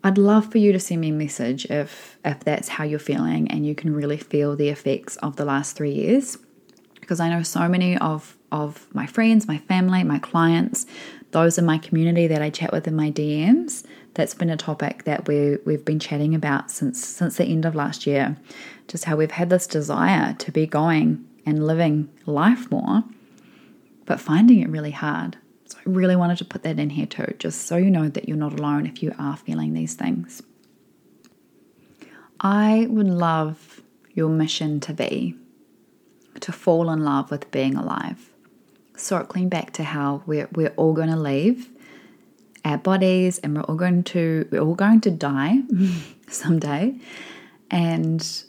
I'd 0.04 0.18
love 0.18 0.50
for 0.50 0.60
you 0.60 0.72
to 0.72 0.80
send 0.80 1.02
me 1.02 1.10
a 1.10 1.14
message 1.14 1.66
if 1.66 2.18
if 2.26 2.40
that's 2.40 2.70
how 2.70 2.84
you're 2.84 3.00
feeling 3.00 3.52
and 3.52 3.66
you 3.66 3.76
can 3.76 3.94
really 3.94 4.18
feel 4.18 4.56
the 4.56 4.70
effects 4.70 5.18
of 5.18 5.36
the 5.36 5.46
last 5.46 5.76
three 5.76 5.92
years. 5.92 6.38
Because 7.00 7.20
I 7.20 7.30
know 7.30 7.44
so 7.44 7.68
many 7.68 7.98
of 7.98 8.38
of 8.52 8.88
my 8.94 9.06
friends, 9.06 9.48
my 9.48 9.58
family, 9.58 10.04
my 10.04 10.20
clients, 10.20 10.86
those 11.32 11.58
in 11.58 11.66
my 11.66 11.78
community 11.78 12.28
that 12.28 12.42
I 12.42 12.50
chat 12.50 12.72
with 12.72 12.88
in 12.88 12.96
my 12.96 13.12
DMs, 13.12 13.84
that's 14.14 14.34
been 14.34 14.50
a 14.50 14.58
topic 14.58 15.04
that 15.04 15.28
we 15.28 15.58
we've 15.66 15.86
been 15.86 16.00
chatting 16.00 16.34
about 16.34 16.72
since 16.72 17.04
since 17.04 17.38
the 17.38 17.46
end 17.46 17.66
of 17.66 17.76
last 17.76 18.08
year. 18.08 18.38
Just 18.88 19.06
how 19.06 19.16
we've 19.16 19.32
had 19.32 19.50
this 19.50 19.68
desire 19.68 20.34
to 20.34 20.52
be 20.52 20.66
going 20.66 21.26
and 21.46 21.66
living 21.66 22.10
life 22.26 22.70
more, 22.72 23.04
but 24.06 24.20
finding 24.20 24.60
it 24.60 24.70
really 24.70 24.92
hard. 24.92 25.38
So 25.66 25.78
I 25.78 25.82
really 25.86 26.16
wanted 26.16 26.40
to 26.40 26.46
put 26.46 26.64
that 26.64 26.80
in 26.80 26.90
here 26.90 27.06
too, 27.06 27.36
just 27.38 27.68
so 27.68 27.78
you 27.78 27.92
know 27.92 28.10
that 28.10 28.28
you're 28.28 28.38
not 28.38 28.60
alone 28.60 28.88
if 28.88 29.04
you 29.04 29.14
are 29.20 29.38
feeling 29.38 29.74
these 29.74 29.94
things. 29.94 30.42
I 32.40 32.88
would 32.90 33.08
love 33.08 33.82
your 34.14 34.30
mission 34.30 34.80
to 34.82 34.94
be 34.94 35.36
to 36.40 36.52
fall 36.52 36.90
in 36.90 37.04
love 37.04 37.32
with 37.32 37.52
being 37.52 37.76
alive. 37.76 38.29
Circling 39.00 39.50
back 39.50 39.72
to 39.74 39.84
how 39.84 40.24
we're, 40.26 40.50
we're 40.54 40.74
all 40.76 40.94
going 40.94 41.10
to 41.10 41.16
leave 41.16 41.70
our 42.66 42.78
bodies 42.78 43.40
and 43.40 43.56
we're 43.56 43.64
all 43.64 43.76
going 43.76 44.04
to 44.04 44.48
we're 44.52 44.62
all 44.62 44.76
going 44.76 45.00
to 45.02 45.10
die 45.12 45.60
someday 46.28 46.94
and 47.72 48.44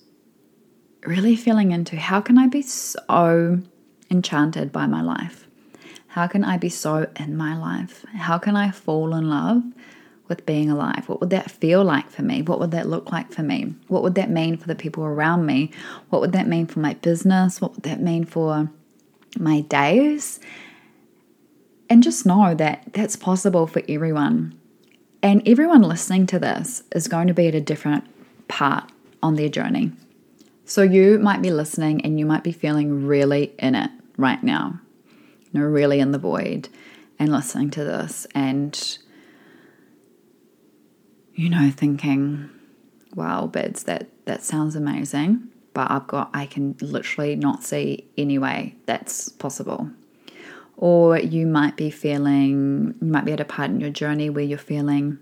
really 1.05 1.37
feeling 1.37 1.71
into 1.71 1.97
how 1.97 2.21
can 2.21 2.37
I 2.37 2.47
be 2.47 2.63
so 2.63 3.61
enchanted 4.11 4.73
by 4.73 4.87
my 4.87 5.03
life? 5.03 5.47
How 6.09 6.27
can 6.27 6.45
I 6.45 6.57
be 6.57 6.69
so 6.69 7.09
in 7.17 7.37
my 7.37 7.57
life? 7.57 8.05
How 8.15 8.39
can 8.39 8.57
I 8.57 8.71
fall 8.73 9.15
in 9.15 9.31
love 9.31 9.63
with 10.29 10.45
being 10.45 10.71
alive? 10.71 11.09
What 11.09 11.21
would 11.21 11.31
that 11.31 11.51
feel 11.51 11.85
like 11.85 12.11
for 12.11 12.23
me? 12.23 12.43
What 12.43 12.59
would 12.59 12.73
that 12.73 12.89
look 12.89 13.13
like 13.13 13.33
for 13.33 13.43
me? 13.43 13.75
What 13.87 14.03
would 14.03 14.17
that 14.17 14.31
mean 14.31 14.57
for 14.57 14.67
the 14.67 14.75
people 14.75 15.05
around 15.05 15.47
me? 15.47 15.71
What 16.09 16.21
would 16.21 16.33
that 16.33 16.49
mean 16.49 16.67
for 16.67 16.81
my 16.81 16.95
business? 16.95 17.61
What 17.61 17.75
would 17.75 17.85
that 17.85 18.01
mean 18.01 18.25
for 18.25 18.71
my 19.39 19.63
days? 19.63 20.41
And 21.89 22.03
just 22.03 22.25
know 22.25 22.55
that 22.55 22.93
that's 22.93 23.17
possible 23.17 23.67
for 23.67 23.83
everyone. 23.89 24.59
And 25.23 25.47
everyone 25.47 25.83
listening 25.83 26.27
to 26.29 26.39
this 26.39 26.83
is 26.95 27.09
going 27.09 27.27
to 27.27 27.35
be 27.35 27.49
at 27.49 27.55
a 27.55 27.61
different 27.61 28.05
part 28.49 28.91
on 29.23 29.35
their 29.35 29.49
journey. 29.49 29.93
So 30.65 30.83
you 30.83 31.19
might 31.19 31.43
be 31.43 31.51
listening 31.51 32.05
and 32.05 32.19
you 32.19 32.25
might 32.25 32.45
be 32.45 32.53
feeling 32.53 33.07
really 33.07 33.53
in 33.59 33.75
it 33.75 33.91
right 34.17 34.43
now 34.43 34.81
you 35.53 35.61
know, 35.61 35.67
really 35.67 36.01
in 36.01 36.13
the 36.13 36.19
void 36.19 36.69
and 37.19 37.33
listening 37.33 37.71
to 37.71 37.85
this 37.85 38.27
and, 38.35 38.99
you 41.35 41.49
know, 41.49 41.71
thinking, 41.71 42.51
wow, 43.15 43.47
Bids, 43.47 43.85
that, 43.85 44.09
that 44.27 44.43
sounds 44.43 44.77
amazing, 44.77 45.49
but 45.75 45.91
I've 45.91 46.07
got, 46.07 46.31
I 46.35 46.47
can 46.47 46.77
literally 46.81 47.37
not 47.37 47.63
see 47.63 48.09
any 48.17 48.39
way 48.39 48.75
that's 48.87 49.29
possible. 49.29 49.91
Or 50.77 51.19
you 51.19 51.47
might 51.47 51.77
be 51.77 51.91
feeling, 51.91 52.95
you 53.01 53.07
might 53.07 53.25
be 53.25 53.33
at 53.33 53.41
a 53.41 53.45
part 53.45 53.71
in 53.71 53.81
your 53.81 53.91
journey 53.91 54.31
where 54.31 54.45
you're 54.45 54.59
feeling 54.59 55.19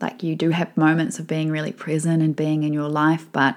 like 0.00 0.22
you 0.22 0.36
do 0.36 0.50
have 0.50 0.76
moments 0.76 1.18
of 1.18 1.26
being 1.26 1.50
really 1.50 1.72
present 1.72 2.22
and 2.22 2.34
being 2.34 2.62
in 2.62 2.72
your 2.72 2.88
life, 2.88 3.26
but 3.32 3.56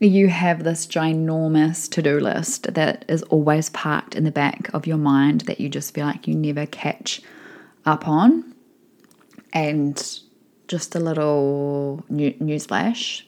you 0.00 0.28
have 0.28 0.64
this 0.64 0.86
ginormous 0.86 1.90
to 1.90 2.02
do 2.02 2.20
list 2.20 2.72
that 2.74 3.04
is 3.08 3.22
always 3.24 3.68
parked 3.70 4.14
in 4.14 4.24
the 4.24 4.30
back 4.30 4.70
of 4.72 4.86
your 4.86 4.96
mind 4.96 5.42
that 5.42 5.60
you 5.60 5.68
just 5.68 5.94
feel 5.94 6.06
like 6.06 6.26
you 6.28 6.34
never 6.34 6.66
catch 6.66 7.20
up 7.84 8.06
on. 8.06 8.54
And 9.52 10.20
just 10.68 10.94
a 10.94 11.00
little 11.00 12.04
new, 12.08 12.32
newsflash 12.34 13.22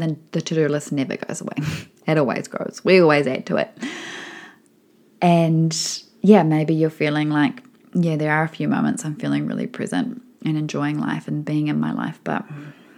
then 0.00 0.22
the 0.32 0.40
to 0.40 0.54
do 0.54 0.68
list 0.68 0.92
never 0.92 1.16
goes 1.16 1.40
away. 1.40 1.56
it 2.06 2.18
always 2.18 2.48
grows. 2.48 2.80
We 2.84 3.00
always 3.00 3.26
add 3.26 3.46
to 3.46 3.56
it. 3.56 3.70
And 5.20 5.76
yeah, 6.20 6.42
maybe 6.42 6.74
you're 6.74 6.90
feeling 6.90 7.30
like, 7.30 7.62
yeah, 7.94 8.16
there 8.16 8.32
are 8.32 8.44
a 8.44 8.48
few 8.48 8.68
moments 8.68 9.04
I'm 9.04 9.16
feeling 9.16 9.46
really 9.46 9.66
present 9.66 10.22
and 10.44 10.58
enjoying 10.58 10.98
life 10.98 11.28
and 11.28 11.44
being 11.44 11.68
in 11.68 11.80
my 11.80 11.92
life, 11.92 12.20
but 12.24 12.44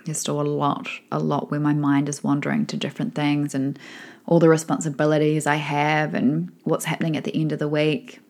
there's 0.04 0.18
still 0.18 0.40
a 0.40 0.42
lot, 0.42 0.88
a 1.12 1.18
lot 1.18 1.50
where 1.50 1.60
my 1.60 1.72
mind 1.72 2.08
is 2.08 2.24
wandering 2.24 2.66
to 2.66 2.76
different 2.76 3.14
things 3.14 3.54
and 3.54 3.78
all 4.26 4.40
the 4.40 4.48
responsibilities 4.48 5.46
I 5.46 5.56
have 5.56 6.14
and 6.14 6.50
what's 6.64 6.84
happening 6.84 7.16
at 7.16 7.24
the 7.24 7.36
end 7.36 7.52
of 7.52 7.58
the 7.58 7.68
week. 7.68 8.20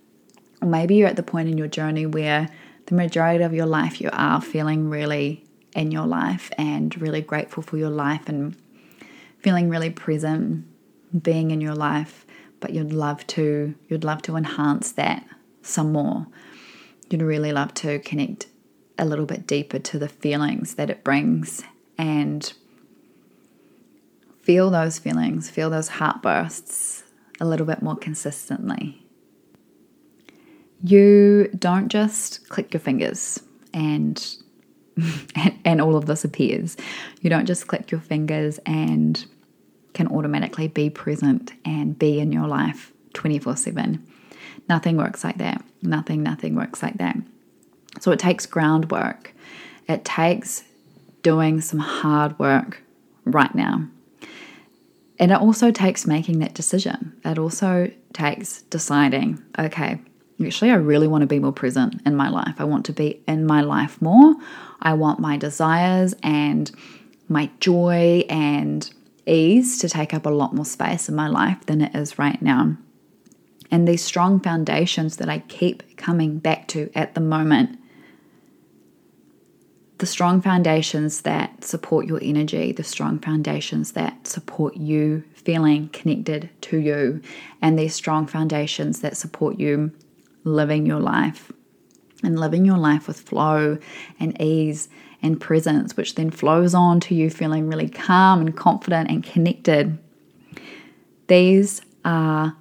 Or 0.60 0.68
maybe 0.68 0.96
you're 0.96 1.08
at 1.08 1.16
the 1.16 1.22
point 1.22 1.48
in 1.48 1.58
your 1.58 1.68
journey 1.68 2.06
where 2.06 2.48
the 2.86 2.94
majority 2.94 3.44
of 3.44 3.54
your 3.54 3.66
life 3.66 4.00
you 4.00 4.10
are 4.12 4.40
feeling 4.40 4.88
really 4.88 5.44
in 5.76 5.92
your 5.92 6.06
life 6.06 6.50
and 6.58 7.00
really 7.00 7.20
grateful 7.20 7.62
for 7.62 7.76
your 7.76 7.90
life 7.90 8.28
and 8.28 8.56
feeling 9.38 9.68
really 9.68 9.90
present 9.90 10.66
being 11.22 11.52
in 11.52 11.60
your 11.60 11.74
life 11.74 12.26
but 12.58 12.72
you'd 12.72 12.92
love 12.92 13.24
to 13.28 13.74
you'd 13.88 14.02
love 14.02 14.20
to 14.22 14.34
enhance 14.34 14.90
that 14.92 15.24
some 15.62 15.92
more 15.92 16.26
you'd 17.10 17.22
really 17.22 17.52
love 17.52 17.72
to 17.74 18.00
connect 18.00 18.46
a 18.98 19.04
little 19.04 19.26
bit 19.26 19.46
deeper 19.46 19.78
to 19.78 19.98
the 19.98 20.08
feelings 20.08 20.74
that 20.74 20.90
it 20.90 21.04
brings 21.04 21.62
and 21.98 22.52
feel 24.42 24.70
those 24.70 24.98
feelings, 24.98 25.50
feel 25.50 25.70
those 25.70 25.88
heartbursts 25.88 27.02
a 27.40 27.44
little 27.44 27.66
bit 27.66 27.82
more 27.82 27.96
consistently. 27.96 29.02
You 30.82 31.50
don't 31.58 31.88
just 31.88 32.48
click 32.48 32.72
your 32.72 32.80
fingers 32.80 33.40
and, 33.74 34.24
and 34.96 35.58
and 35.64 35.80
all 35.80 35.96
of 35.96 36.06
this 36.06 36.24
appears. 36.24 36.76
You 37.20 37.30
don't 37.30 37.46
just 37.46 37.66
click 37.66 37.90
your 37.90 38.00
fingers 38.00 38.58
and 38.66 39.24
can 39.94 40.08
automatically 40.08 40.68
be 40.68 40.90
present 40.90 41.52
and 41.64 41.98
be 41.98 42.20
in 42.20 42.32
your 42.32 42.46
life 42.46 42.92
24/7. 43.14 44.00
Nothing 44.68 44.96
works 44.96 45.24
like 45.24 45.38
that. 45.38 45.64
Nothing 45.82 46.22
nothing 46.22 46.54
works 46.54 46.82
like 46.82 46.98
that. 46.98 47.16
So 48.00 48.10
it 48.12 48.18
takes 48.18 48.46
groundwork. 48.46 49.34
It 49.88 50.04
takes 50.04 50.64
doing 51.22 51.60
some 51.60 51.80
hard 51.80 52.38
work 52.38 52.82
right 53.24 53.54
now. 53.54 53.88
And 55.18 55.32
it 55.32 55.40
also 55.40 55.70
takes 55.70 56.06
making 56.06 56.40
that 56.40 56.54
decision. 56.54 57.14
It 57.24 57.38
also 57.38 57.90
takes 58.12 58.62
deciding, 58.62 59.42
okay, 59.58 59.98
actually, 60.44 60.70
I 60.70 60.76
really 60.76 61.08
want 61.08 61.22
to 61.22 61.26
be 61.26 61.38
more 61.38 61.52
present 61.52 62.00
in 62.04 62.14
my 62.16 62.28
life. 62.28 62.56
I 62.58 62.64
want 62.64 62.86
to 62.86 62.92
be 62.92 63.22
in 63.26 63.46
my 63.46 63.62
life 63.62 64.00
more. 64.02 64.34
I 64.80 64.94
want 64.94 65.20
my 65.20 65.36
desires 65.36 66.14
and 66.22 66.70
my 67.28 67.50
joy 67.60 68.24
and 68.28 68.88
ease 69.26 69.78
to 69.78 69.88
take 69.88 70.14
up 70.14 70.26
a 70.26 70.30
lot 70.30 70.54
more 70.54 70.64
space 70.64 71.08
in 71.08 71.14
my 71.14 71.28
life 71.28 71.64
than 71.66 71.80
it 71.80 71.94
is 71.94 72.18
right 72.18 72.40
now. 72.40 72.76
And 73.70 73.88
these 73.88 74.04
strong 74.04 74.40
foundations 74.40 75.16
that 75.16 75.28
I 75.28 75.40
keep 75.40 75.96
coming 75.96 76.38
back 76.38 76.68
to 76.68 76.90
at 76.94 77.14
the 77.14 77.20
moment 77.20 77.78
the 79.98 80.06
strong 80.06 80.42
foundations 80.42 81.22
that 81.22 81.64
support 81.64 82.06
your 82.06 82.20
energy, 82.22 82.70
the 82.70 82.84
strong 82.84 83.18
foundations 83.18 83.92
that 83.92 84.26
support 84.26 84.76
you 84.76 85.24
feeling 85.32 85.88
connected 85.88 86.50
to 86.60 86.76
you, 86.76 87.22
and 87.62 87.78
these 87.78 87.94
strong 87.94 88.26
foundations 88.26 89.00
that 89.00 89.16
support 89.16 89.58
you 89.58 89.90
living 90.46 90.86
your 90.86 91.00
life 91.00 91.52
and 92.22 92.40
living 92.40 92.64
your 92.64 92.78
life 92.78 93.06
with 93.06 93.20
flow 93.20 93.76
and 94.18 94.40
ease 94.40 94.88
and 95.20 95.40
presence, 95.40 95.96
which 95.96 96.14
then 96.14 96.30
flows 96.30 96.74
on 96.74 97.00
to 97.00 97.14
you 97.14 97.28
feeling 97.28 97.68
really 97.68 97.88
calm 97.88 98.40
and 98.40 98.56
confident 98.56 99.10
and 99.10 99.24
connected. 99.24 99.98
These 101.26 101.82
are 102.04 102.56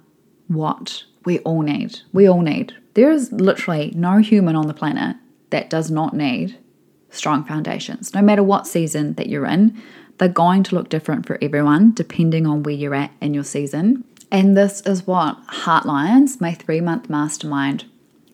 what 0.48 1.04
we 1.24 1.38
all 1.40 1.62
need. 1.62 2.00
We 2.12 2.28
all 2.28 2.42
need. 2.42 2.74
There 2.94 3.10
is 3.10 3.30
literally 3.32 3.92
no 3.94 4.18
human 4.18 4.56
on 4.56 4.66
the 4.66 4.74
planet 4.74 5.16
that 5.50 5.70
does 5.70 5.90
not 5.90 6.14
need 6.14 6.58
strong 7.10 7.44
foundations. 7.44 8.12
No 8.14 8.22
matter 8.22 8.42
what 8.42 8.66
season 8.66 9.14
that 9.14 9.28
you're 9.28 9.46
in, 9.46 9.80
They're 10.18 10.28
going 10.28 10.62
to 10.64 10.74
look 10.74 10.88
different 10.88 11.26
for 11.26 11.38
everyone 11.42 11.92
depending 11.92 12.46
on 12.46 12.62
where 12.62 12.74
you're 12.74 12.94
at 12.94 13.12
in 13.20 13.34
your 13.34 13.44
season. 13.44 14.04
And 14.36 14.54
this 14.54 14.82
is 14.82 15.06
what 15.06 15.38
Heartlines, 15.46 16.42
my 16.42 16.52
three 16.52 16.82
month 16.82 17.08
mastermind, 17.08 17.86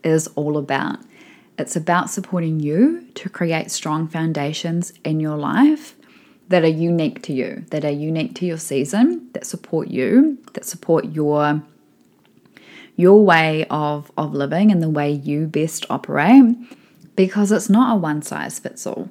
is 0.02 0.26
all 0.34 0.56
about. 0.56 0.98
It's 1.56 1.76
about 1.76 2.10
supporting 2.10 2.58
you 2.58 3.06
to 3.14 3.28
create 3.28 3.70
strong 3.70 4.08
foundations 4.08 4.92
in 5.04 5.20
your 5.20 5.36
life 5.36 5.94
that 6.48 6.64
are 6.64 6.66
unique 6.66 7.22
to 7.22 7.32
you, 7.32 7.66
that 7.70 7.84
are 7.84 7.92
unique 7.92 8.34
to 8.34 8.46
your 8.46 8.58
season, 8.58 9.28
that 9.32 9.46
support 9.46 9.90
you, 9.90 10.38
that 10.54 10.64
support 10.64 11.04
your 11.12 11.62
your 12.96 13.24
way 13.24 13.64
of, 13.70 14.10
of 14.18 14.34
living 14.34 14.72
and 14.72 14.82
the 14.82 14.90
way 14.90 15.12
you 15.12 15.46
best 15.46 15.86
operate 15.88 16.56
because 17.14 17.52
it's 17.52 17.70
not 17.70 17.94
a 17.94 17.96
one 17.96 18.22
size 18.22 18.58
fits 18.58 18.88
all. 18.88 19.08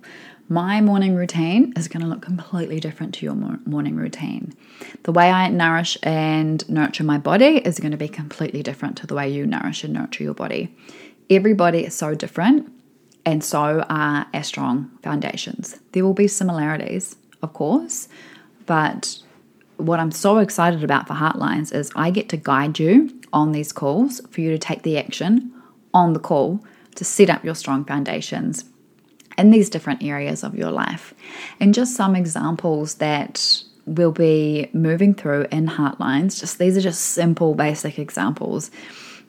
My 0.52 0.82
morning 0.82 1.16
routine 1.16 1.72
is 1.78 1.88
going 1.88 2.02
to 2.02 2.10
look 2.10 2.22
completely 2.22 2.82
different 2.82 3.14
to 3.14 3.26
your 3.26 3.36
morning 3.36 3.96
routine. 3.96 4.54
The 5.04 5.14
way 5.14 5.32
I 5.32 5.48
nourish 5.48 5.98
and 6.04 6.70
nurture 6.70 7.06
my 7.06 7.18
body 7.18 7.60
is 7.60 7.80
going 7.80 7.92
to 7.92 7.98
be 7.98 8.10
completely 8.10 8.62
different 8.62 8.98
to 8.98 9.08
the 9.08 9.16
way 9.16 9.30
you 9.30 9.46
nourish 9.46 9.86
and 9.86 9.94
nurture 9.94 10.26
your 10.26 10.34
body. 10.34 10.76
Everybody 11.30 11.86
is 11.86 11.96
so 11.96 12.16
different, 12.16 12.70
and 13.26 13.42
so 13.42 13.86
are 13.88 14.28
our 14.34 14.44
strong 14.44 14.92
foundations. 15.02 15.80
There 15.94 16.04
will 16.04 16.14
be 16.14 16.28
similarities, 16.28 17.16
of 17.42 17.54
course, 17.54 18.10
but 18.66 19.20
what 19.78 20.02
I'm 20.02 20.12
so 20.12 20.40
excited 20.40 20.84
about 20.84 21.08
for 21.08 21.14
Heartlines 21.14 21.74
is 21.74 21.94
I 21.96 22.12
get 22.12 22.28
to 22.28 22.36
guide 22.36 22.78
you 22.78 23.18
on 23.32 23.54
these 23.54 23.72
calls 23.72 24.20
for 24.30 24.42
you 24.42 24.50
to 24.50 24.60
take 24.60 24.82
the 24.82 24.98
action 24.98 25.54
on 25.94 26.12
the 26.12 26.20
call 26.20 26.62
to 26.96 27.06
set 27.06 27.30
up 27.30 27.46
your 27.46 27.56
strong 27.56 27.86
foundations 27.86 28.66
in 29.38 29.52
these 29.52 29.70
different 29.70 30.04
areas 30.04 30.44
of 30.44 30.56
your 30.56 30.72
life. 30.72 31.14
And 31.60 31.74
just 31.74 31.96
some 31.96 32.16
examples 32.16 32.96
that 32.96 33.64
we'll 33.86 34.12
be 34.12 34.70
moving 34.74 35.14
through 35.14 35.48
in 35.52 35.68
Heartlines, 35.68 36.40
just 36.40 36.60
these 36.60 36.78
are 36.78 36.82
just 36.82 37.02
simple, 37.02 37.56
basic 37.56 38.00
examples. 38.00 38.72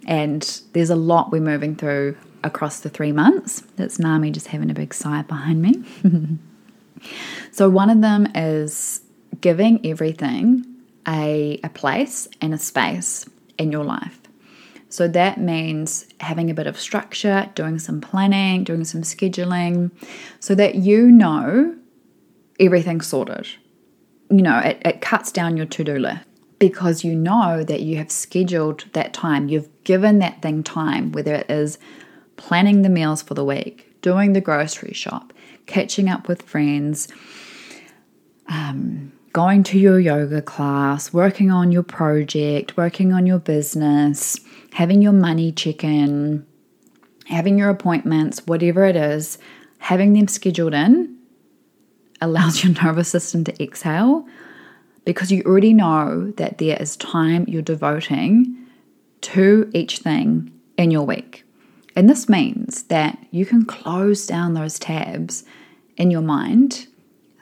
And 0.06 0.60
there's 0.72 0.90
a 0.90 0.96
lot 0.96 1.30
we're 1.30 1.40
moving 1.40 1.76
through 1.76 2.16
across 2.44 2.80
the 2.80 2.88
three 2.88 3.12
months. 3.12 3.62
That's 3.76 3.98
Nami 3.98 4.30
just 4.30 4.48
having 4.48 4.70
a 4.70 4.74
big 4.74 4.92
sigh 4.92 5.22
behind 5.22 5.62
me. 5.62 5.84
So, 7.50 7.68
one 7.68 7.90
of 7.90 8.00
them 8.00 8.28
is 8.34 9.02
giving 9.40 9.84
everything 9.86 10.64
a, 11.06 11.60
a 11.62 11.68
place 11.68 12.28
and 12.40 12.54
a 12.54 12.58
space 12.58 13.26
in 13.58 13.72
your 13.72 13.84
life. 13.84 14.21
So, 14.92 15.08
that 15.08 15.40
means 15.40 16.06
having 16.20 16.50
a 16.50 16.54
bit 16.54 16.66
of 16.66 16.78
structure, 16.78 17.50
doing 17.54 17.78
some 17.78 18.00
planning, 18.00 18.64
doing 18.64 18.84
some 18.84 19.02
scheduling, 19.02 19.90
so 20.40 20.54
that 20.54 20.76
you 20.76 21.10
know 21.10 21.76
everything's 22.60 23.06
sorted. 23.06 23.48
You 24.30 24.42
know, 24.42 24.58
it, 24.58 24.80
it 24.84 25.00
cuts 25.00 25.32
down 25.32 25.56
your 25.56 25.66
to 25.66 25.84
do 25.84 25.98
list 25.98 26.20
because 26.62 27.02
you 27.02 27.12
know 27.12 27.64
that 27.64 27.80
you 27.80 27.96
have 27.96 28.08
scheduled 28.08 28.84
that 28.92 29.12
time, 29.12 29.48
you've 29.48 29.68
given 29.82 30.20
that 30.20 30.40
thing 30.42 30.62
time, 30.62 31.10
whether 31.10 31.34
it 31.34 31.50
is 31.50 31.76
planning 32.36 32.82
the 32.82 32.88
meals 32.88 33.20
for 33.20 33.34
the 33.34 33.44
week, 33.44 34.00
doing 34.00 34.32
the 34.32 34.40
grocery 34.40 34.92
shop, 34.92 35.32
catching 35.66 36.08
up 36.08 36.28
with 36.28 36.40
friends, 36.42 37.08
um, 38.46 39.10
going 39.32 39.62
to 39.62 39.78
your 39.78 39.98
yoga 39.98 40.42
class, 40.42 41.12
working 41.12 41.50
on 41.50 41.72
your 41.72 41.82
project, 41.82 42.76
working 42.76 43.12
on 43.12 43.26
your 43.26 43.38
business, 43.38 44.38
having 44.72 45.00
your 45.00 45.12
money 45.12 45.50
chicken, 45.50 46.46
having 47.26 47.56
your 47.58 47.70
appointments, 47.70 48.46
whatever 48.46 48.84
it 48.84 48.96
is, 48.96 49.38
having 49.78 50.12
them 50.12 50.28
scheduled 50.28 50.74
in 50.74 51.16
allows 52.20 52.62
your 52.64 52.74
nervous 52.82 53.08
system 53.08 53.44
to 53.44 53.62
exhale 53.62 54.26
because 55.04 55.32
you 55.32 55.42
already 55.44 55.72
know 55.72 56.30
that 56.36 56.58
there 56.58 56.80
is 56.80 56.96
time 56.96 57.44
you're 57.48 57.62
devoting 57.62 58.56
to 59.22 59.70
each 59.74 59.98
thing 59.98 60.52
in 60.76 60.90
your 60.90 61.02
week. 61.02 61.44
And 61.96 62.08
this 62.08 62.28
means 62.28 62.84
that 62.84 63.18
you 63.30 63.44
can 63.44 63.64
close 63.64 64.26
down 64.26 64.54
those 64.54 64.78
tabs 64.78 65.44
in 65.96 66.10
your 66.10 66.22
mind 66.22 66.86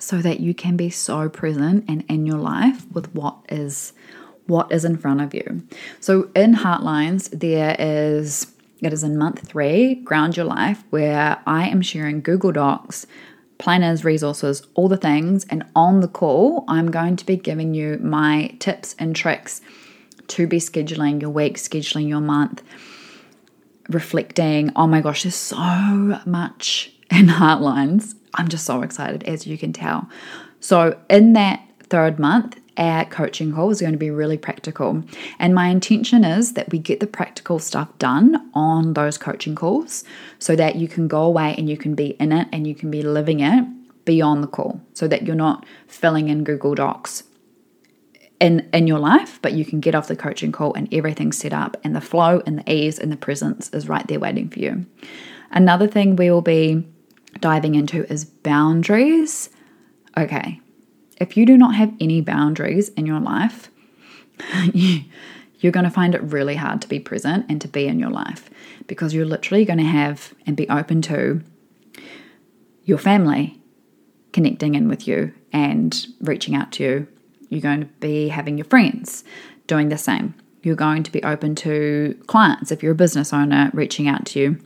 so 0.01 0.19
that 0.19 0.41
you 0.41 0.55
can 0.55 0.77
be 0.77 0.91
so 0.91 1.29
present 1.29 1.85
and 1.89 2.05
in 2.09 2.27
your 2.27 2.39
life 2.39 2.91
with 2.91 3.15
what 3.15 3.37
is 3.49 3.93
what 4.47 4.73
is 4.73 4.85
in 4.85 4.97
front 4.97 5.21
of 5.21 5.33
you. 5.33 5.63
So 6.01 6.29
in 6.35 6.55
Heartlines, 6.55 7.31
there 7.39 7.77
is 7.79 8.49
it 8.81 8.93
is 8.93 9.05
in 9.05 9.17
month 9.17 9.47
three, 9.47 9.97
Ground 9.97 10.37
Your 10.37 10.47
Life, 10.47 10.83
where 10.91 11.39
I 11.47 11.69
am 11.69 11.83
sharing 11.83 12.23
Google 12.23 12.51
Docs, 12.51 13.07
planners, 13.59 14.05
resources, 14.05 14.67
all 14.75 14.89
the 14.89 14.97
things. 14.97 15.45
And 15.51 15.65
on 15.77 16.01
the 16.01 16.09
call, 16.09 16.65
I'm 16.67 16.91
going 16.91 17.17
to 17.17 17.27
be 17.27 17.37
giving 17.37 17.75
you 17.75 17.99
my 18.03 18.57
tips 18.59 18.97
and 18.99 19.15
tricks 19.15 19.61
to 20.29 20.47
be 20.47 20.59
scheduling 20.59 21.21
your 21.21 21.31
week, 21.31 21.57
scheduling 21.57 22.09
your 22.09 22.23
month, 22.23 22.63
reflecting. 23.91 24.73
Oh 24.75 24.87
my 24.87 25.03
gosh, 25.03 25.25
there's 25.25 25.35
so 25.35 26.21
much 26.25 26.93
in 27.11 27.27
Heartlines. 27.27 28.15
I'm 28.35 28.49
just 28.49 28.64
so 28.64 28.83
excited, 28.83 29.25
as 29.25 29.47
you 29.47 29.59
can 29.59 29.73
tell. 29.73 30.09
So, 30.61 30.99
in 31.09 31.33
that 31.35 31.62
third 31.85 32.19
month, 32.19 32.61
our 32.77 33.05
coaching 33.05 33.53
call 33.53 33.71
is 33.71 33.81
going 33.81 33.93
to 33.93 33.99
be 33.99 34.11
really 34.11 34.38
practical. 34.38 35.03
And 35.38 35.55
my 35.55 35.69
intention 35.69 36.25
is 36.25 36.55
that 36.55 36.71
we 36.71 36.79
get 36.79 37.01
the 37.01 37.07
practical 37.07 37.59
stuff 37.59 37.97
done 37.99 38.51
on 38.55 38.95
those 38.95 39.19
coaching 39.19 39.55
calls 39.55 40.05
so 40.38 40.57
that 40.57 40.77
you 40.77 40.88
can 40.88 41.09
go 41.09 41.23
away 41.23 41.55
and 41.59 41.69
you 41.69 41.77
can 41.77 41.95
be 41.95 42.11
in 42.21 42.33
it 42.33 42.49
and 42.53 42.66
you 42.66 42.75
can 42.75 42.90
be 42.90 43.03
living 43.03 43.40
it 43.40 43.64
beyond 44.05 44.43
the 44.43 44.49
call 44.49 44.81
so 44.95 45.07
that 45.09 45.27
you're 45.27 45.37
not 45.37 45.66
filling 45.87 46.29
in 46.29 46.43
Google 46.43 46.75
Docs 46.75 47.25
in 48.40 48.69
in 48.73 48.87
your 48.87 48.99
life, 48.99 49.38
but 49.43 49.53
you 49.53 49.64
can 49.64 49.81
get 49.81 49.95
off 49.95 50.09
the 50.09 50.16
coaching 50.16 50.51
call 50.51 50.73
and 50.75 50.93
everything's 50.93 51.37
set 51.37 51.53
up 51.53 51.77
and 51.85 51.95
the 51.95 52.01
flow 52.01 52.43
and 52.47 52.59
the 52.59 52.73
ease 52.73 52.99
and 52.99 53.12
the 53.12 53.16
presence 53.16 53.69
is 53.71 53.88
right 53.88 54.07
there 54.09 54.19
waiting 54.19 54.49
for 54.49 54.59
you. 54.59 54.87
Another 55.51 55.87
thing 55.87 56.16
we 56.16 56.31
will 56.31 56.40
be 56.40 56.87
diving 57.40 57.75
into 57.75 58.11
is 58.12 58.25
boundaries. 58.25 59.51
Okay, 60.16 60.61
if 61.21 61.37
you 61.37 61.47
do 61.47 61.57
not 61.57 61.75
have 61.75 61.93
any 62.01 62.21
boundaries 62.21 62.88
in 62.90 63.07
your 63.07 63.21
life, 63.21 63.71
you're 64.73 65.73
going 65.73 65.85
to 65.85 65.90
find 65.90 66.14
it 66.14 66.23
really 66.23 66.57
hard 66.57 66.83
to 66.83 66.88
be 66.88 66.99
present 66.99 67.47
and 67.49 67.61
to 67.61 67.69
be 67.69 67.87
in 67.87 67.99
your 67.99 68.11
life 68.11 68.51
because 68.87 69.14
you're 69.14 69.27
literally 69.27 69.64
going 69.64 69.79
to 69.79 69.85
have 69.85 70.35
and 70.47 70.57
be 70.57 70.69
open 70.69 71.03
to 71.03 71.43
your 72.85 72.99
family 72.99 73.61
connecting 74.33 74.75
in 74.75 74.88
with 74.88 75.07
you 75.07 75.33
and 75.53 76.07
reaching 76.21 76.55
out 76.55 76.73
to 76.73 76.83
you. 76.83 77.07
You're 77.49 77.61
going 77.61 77.81
to 77.81 77.87
be 77.87 78.29
having 78.29 78.57
your 78.57 78.64
friends 78.64 79.25
doing 79.66 79.88
the 79.88 79.99
same. 79.99 80.35
You're 80.62 80.77
going 80.77 81.03
to 81.03 81.12
be 81.12 81.23
open 81.23 81.55
to 81.57 82.19
clients 82.27 82.71
if 82.71 82.83
you're 82.83 82.93
a 82.93 82.97
business 82.97 83.33
owner 83.33 83.71
reaching 83.73 84.09
out 84.09 84.27
to 84.27 84.40
you. 84.40 84.61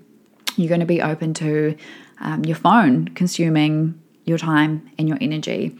You're 0.57 0.69
going 0.69 0.81
to 0.81 0.87
be 0.87 1.03
open 1.03 1.35
to 1.35 1.77
um, 2.25 2.45
your 2.45 2.57
phone 2.57 3.09
consuming 3.09 4.01
your 4.25 4.39
time 4.39 4.91
and 4.99 5.09
your 5.09 5.19
energy. 5.21 5.77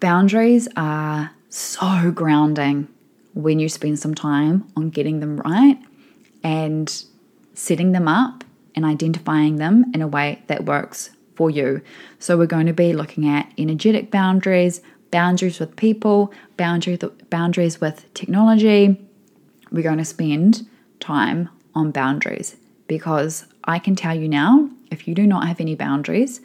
Boundaries 0.00 0.68
are 0.76 1.30
so 1.50 2.10
grounding 2.10 2.88
when 3.34 3.58
you 3.58 3.68
spend 3.68 3.98
some 3.98 4.14
time 4.14 4.66
on 4.76 4.90
getting 4.90 5.20
them 5.20 5.36
right 5.38 5.78
and 6.42 7.04
setting 7.54 7.92
them 7.92 8.08
up 8.08 8.44
and 8.74 8.84
identifying 8.84 9.56
them 9.56 9.84
in 9.94 10.00
a 10.00 10.08
way 10.08 10.42
that 10.46 10.64
works 10.64 11.10
for 11.34 11.50
you. 11.50 11.82
So, 12.18 12.36
we're 12.36 12.46
going 12.46 12.66
to 12.66 12.72
be 12.72 12.92
looking 12.92 13.28
at 13.28 13.52
energetic 13.58 14.10
boundaries, 14.10 14.80
boundaries 15.10 15.58
with 15.58 15.76
people, 15.76 16.32
boundaries, 16.56 17.00
boundaries 17.28 17.80
with 17.80 18.12
technology. 18.14 19.06
We're 19.70 19.82
going 19.82 19.98
to 19.98 20.04
spend 20.04 20.66
time 20.98 21.48
on 21.74 21.90
boundaries 21.90 22.56
because 22.86 23.46
I 23.64 23.78
can 23.78 23.96
tell 23.96 24.14
you 24.14 24.28
now 24.28 24.70
if 24.90 25.06
you 25.06 25.14
do 25.14 25.26
not 25.26 25.46
have 25.46 25.60
any 25.60 25.74
boundaries, 25.74 26.40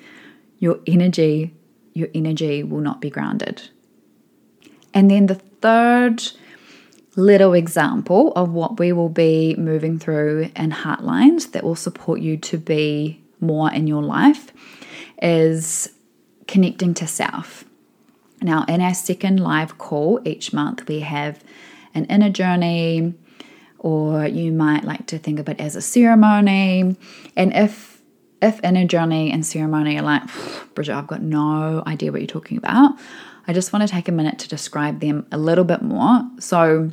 your 0.60 0.80
energy 0.88 1.54
your 1.95 2.10
energy 2.13 2.62
will 2.62 2.82
not 2.82 3.01
be 3.01 3.10
grounded. 3.10 3.69
And 4.93 5.10
then 5.10 5.25
the 5.25 5.36
third 5.36 6.21
little 7.15 7.54
example 7.54 8.34
of 8.34 8.51
what 8.51 8.78
we 8.78 8.91
will 8.91 9.10
be 9.10 9.56
moving 9.58 9.97
through 9.97 10.51
in 10.56 10.71
Heartlines 10.71 11.51
that 11.54 11.63
will 11.63 11.75
support 11.75 12.19
you 12.19 12.38
to 12.38 12.58
be 12.58 13.21
more 13.39 13.71
in 13.71 13.88
your 13.88 14.04
life 14.04 14.51
is 15.21 15.93
connecting 16.47 16.93
to 16.95 17.08
self. 17.08 17.63
Now, 18.41 18.65
in 18.67 18.82
our 18.82 18.93
second 18.93 19.39
live 19.39 19.78
call 19.78 20.19
each 20.25 20.51
month, 20.51 20.88
we 20.89 20.99
have 20.99 21.41
an 21.93 22.06
inner 22.06 22.30
journey, 22.30 23.13
or 23.86 24.26
you 24.26 24.52
might 24.52 24.84
like 24.84 25.06
to 25.06 25.19
think 25.19 25.38
of 25.38 25.48
it 25.48 25.60
as 25.60 25.76
a 25.76 25.82
ceremony. 25.82 26.95
And 27.36 27.54
if 27.54 28.02
if 28.41 28.60
in 28.62 28.76
a 28.76 28.86
journey 28.86 29.32
and 29.32 29.45
ceremony 29.45 30.00
are 30.00 30.02
like, 30.02 30.24
Bridget, 30.74 30.95
I've 30.95 31.06
got 31.06 31.21
no 31.21 31.84
idea 31.86 32.12
what 32.12 32.19
you're 32.19 32.28
talking 32.28 32.58
about, 32.58 32.93
I 33.48 33.54
just 33.54 33.71
want 33.71 33.88
to 33.88 33.88
take 33.88 34.08
a 34.08 34.12
minute 34.12 34.39
to 34.39 34.50
describe 34.50 35.02
them 35.02 35.28
a 35.32 35.38
little 35.38 35.63
bit 35.63 35.84
more. 35.84 36.28
So, 36.39 36.89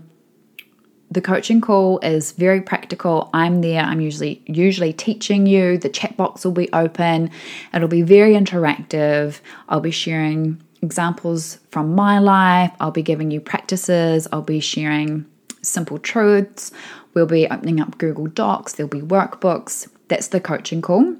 the 1.10 1.22
coaching 1.22 1.62
call 1.62 1.98
is 2.00 2.32
very 2.32 2.60
practical. 2.60 3.30
I'm 3.32 3.62
there. 3.62 3.82
I'm 3.82 4.02
usually 4.02 4.42
usually 4.46 4.92
teaching 4.92 5.46
you. 5.46 5.78
The 5.78 5.88
chat 5.88 6.18
box 6.18 6.44
will 6.44 6.52
be 6.52 6.70
open. 6.74 7.30
It'll 7.72 7.88
be 7.88 8.02
very 8.02 8.34
interactive. 8.34 9.40
I'll 9.66 9.80
be 9.80 9.90
sharing 9.90 10.62
examples 10.82 11.58
from 11.70 11.94
my 11.94 12.18
life. 12.18 12.72
I'll 12.80 12.90
be 12.90 13.02
giving 13.02 13.30
you 13.30 13.40
practices. 13.40 14.28
I'll 14.30 14.42
be 14.42 14.60
sharing 14.60 15.24
simple 15.62 15.98
truths. 15.98 16.70
We'll 17.14 17.26
be 17.26 17.48
opening 17.48 17.80
up 17.80 17.98
Google 17.98 18.26
Docs. 18.26 18.74
There'll 18.74 18.90
be 18.90 19.00
workbooks. 19.00 19.88
That's 20.08 20.28
the 20.28 20.40
coaching 20.40 20.82
call. 20.82 21.16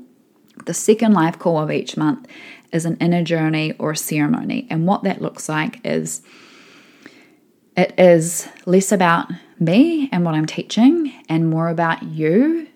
The 0.67 0.75
second 0.75 1.15
live 1.15 1.39
call 1.39 1.59
of 1.59 1.71
each 1.71 1.97
month 1.97 2.27
is 2.73 2.85
an 2.85 2.97
inner 2.99 3.23
journey 3.23 3.75
or 3.79 3.93
a 3.93 3.97
ceremony. 3.97 4.67
And 4.71 4.87
what 4.87 5.03
that 5.05 5.23
looks 5.23 5.49
like 5.49 5.85
is 5.85 6.23
it 7.77 7.95
is 7.99 8.49
less 8.67 8.93
about 8.93 9.31
me 9.59 10.09
and 10.13 10.25
what 10.25 10.35
I'm 10.35 10.47
teaching 10.47 11.13
and 11.29 11.49
more 11.49 11.69
about 11.69 12.03
you 12.03 12.69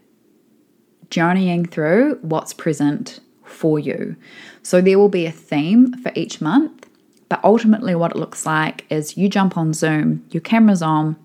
journeying 1.10 1.66
through 1.66 2.18
what's 2.22 2.52
present 2.52 3.20
for 3.44 3.78
you. 3.78 4.16
So 4.62 4.80
there 4.80 4.98
will 4.98 5.08
be 5.08 5.26
a 5.26 5.32
theme 5.32 5.92
for 6.02 6.12
each 6.14 6.40
month, 6.40 6.88
but 7.28 7.40
ultimately, 7.44 7.94
what 7.94 8.12
it 8.12 8.18
looks 8.18 8.46
like 8.46 8.84
is 8.90 9.16
you 9.16 9.28
jump 9.28 9.56
on 9.56 9.72
Zoom, 9.72 10.24
your 10.30 10.40
camera's 10.40 10.82
on, 10.82 11.16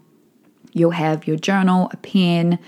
you'll 0.73 0.91
have 0.91 1.27
your 1.27 1.37
journal, 1.37 1.89
a 1.91 1.97
pen, 1.97 2.59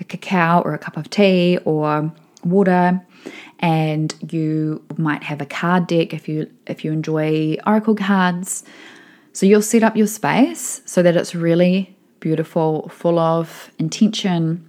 a 0.00 0.04
cacao 0.04 0.62
or 0.62 0.74
a 0.74 0.78
cup 0.78 0.96
of 0.96 1.10
tea 1.10 1.58
or 1.64 2.12
water 2.44 3.00
and 3.58 4.14
you 4.32 4.82
might 4.96 5.22
have 5.22 5.42
a 5.42 5.46
card 5.46 5.86
deck 5.86 6.14
if 6.14 6.26
you 6.26 6.50
if 6.66 6.84
you 6.84 6.90
enjoy 6.90 7.54
oracle 7.66 7.94
cards 7.94 8.64
so 9.34 9.44
you'll 9.44 9.60
set 9.60 9.82
up 9.82 9.94
your 9.94 10.06
space 10.06 10.80
so 10.86 11.02
that 11.02 11.16
it's 11.16 11.34
really 11.34 11.94
beautiful 12.18 12.88
full 12.88 13.18
of 13.18 13.70
intention 13.78 14.66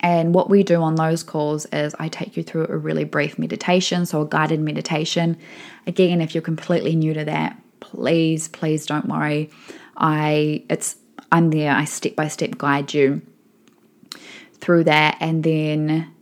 and 0.00 0.34
what 0.34 0.50
we 0.50 0.62
do 0.62 0.82
on 0.82 0.96
those 0.96 1.22
calls 1.22 1.64
is 1.72 1.94
I 1.98 2.08
take 2.08 2.36
you 2.36 2.42
through 2.42 2.66
a 2.66 2.76
really 2.76 3.04
brief 3.04 3.38
meditation, 3.38 4.04
so 4.04 4.20
a 4.20 4.26
guided 4.26 4.60
meditation. 4.60 5.38
Again, 5.86 6.20
if 6.20 6.34
you're 6.34 6.42
completely 6.42 6.94
new 6.94 7.14
to 7.14 7.24
that, 7.24 7.58
please, 7.80 8.48
please 8.48 8.84
don't 8.84 9.06
worry. 9.06 9.50
I 9.96 10.62
it's 10.68 10.96
I'm 11.34 11.50
there. 11.50 11.72
I 11.72 11.84
step 11.84 12.14
by 12.14 12.28
step 12.28 12.58
guide 12.58 12.94
you 12.94 13.20
through 14.60 14.84
that 14.84 15.16
and 15.18 15.42
then 15.42 16.14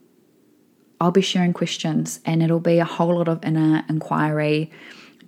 I'll 1.02 1.10
be 1.10 1.20
sharing 1.20 1.52
questions 1.52 2.20
and 2.24 2.42
it'll 2.42 2.60
be 2.60 2.78
a 2.78 2.86
whole 2.86 3.18
lot 3.18 3.28
of 3.28 3.44
inner 3.44 3.84
inquiry, 3.90 4.70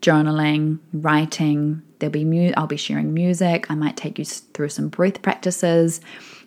journaling, 0.01 0.79
writing. 0.95 1.83
There'll 1.99 2.11
be 2.11 2.25
mu- 2.25 2.55
I'll 2.57 2.67
be 2.67 2.79
sharing 2.79 3.13
music. 3.13 3.71
I 3.71 3.75
might 3.75 3.95
take 3.95 4.19
you 4.19 4.25
through 4.25 4.71
some 4.71 4.89
breath 4.89 5.21
practices. 5.21 6.01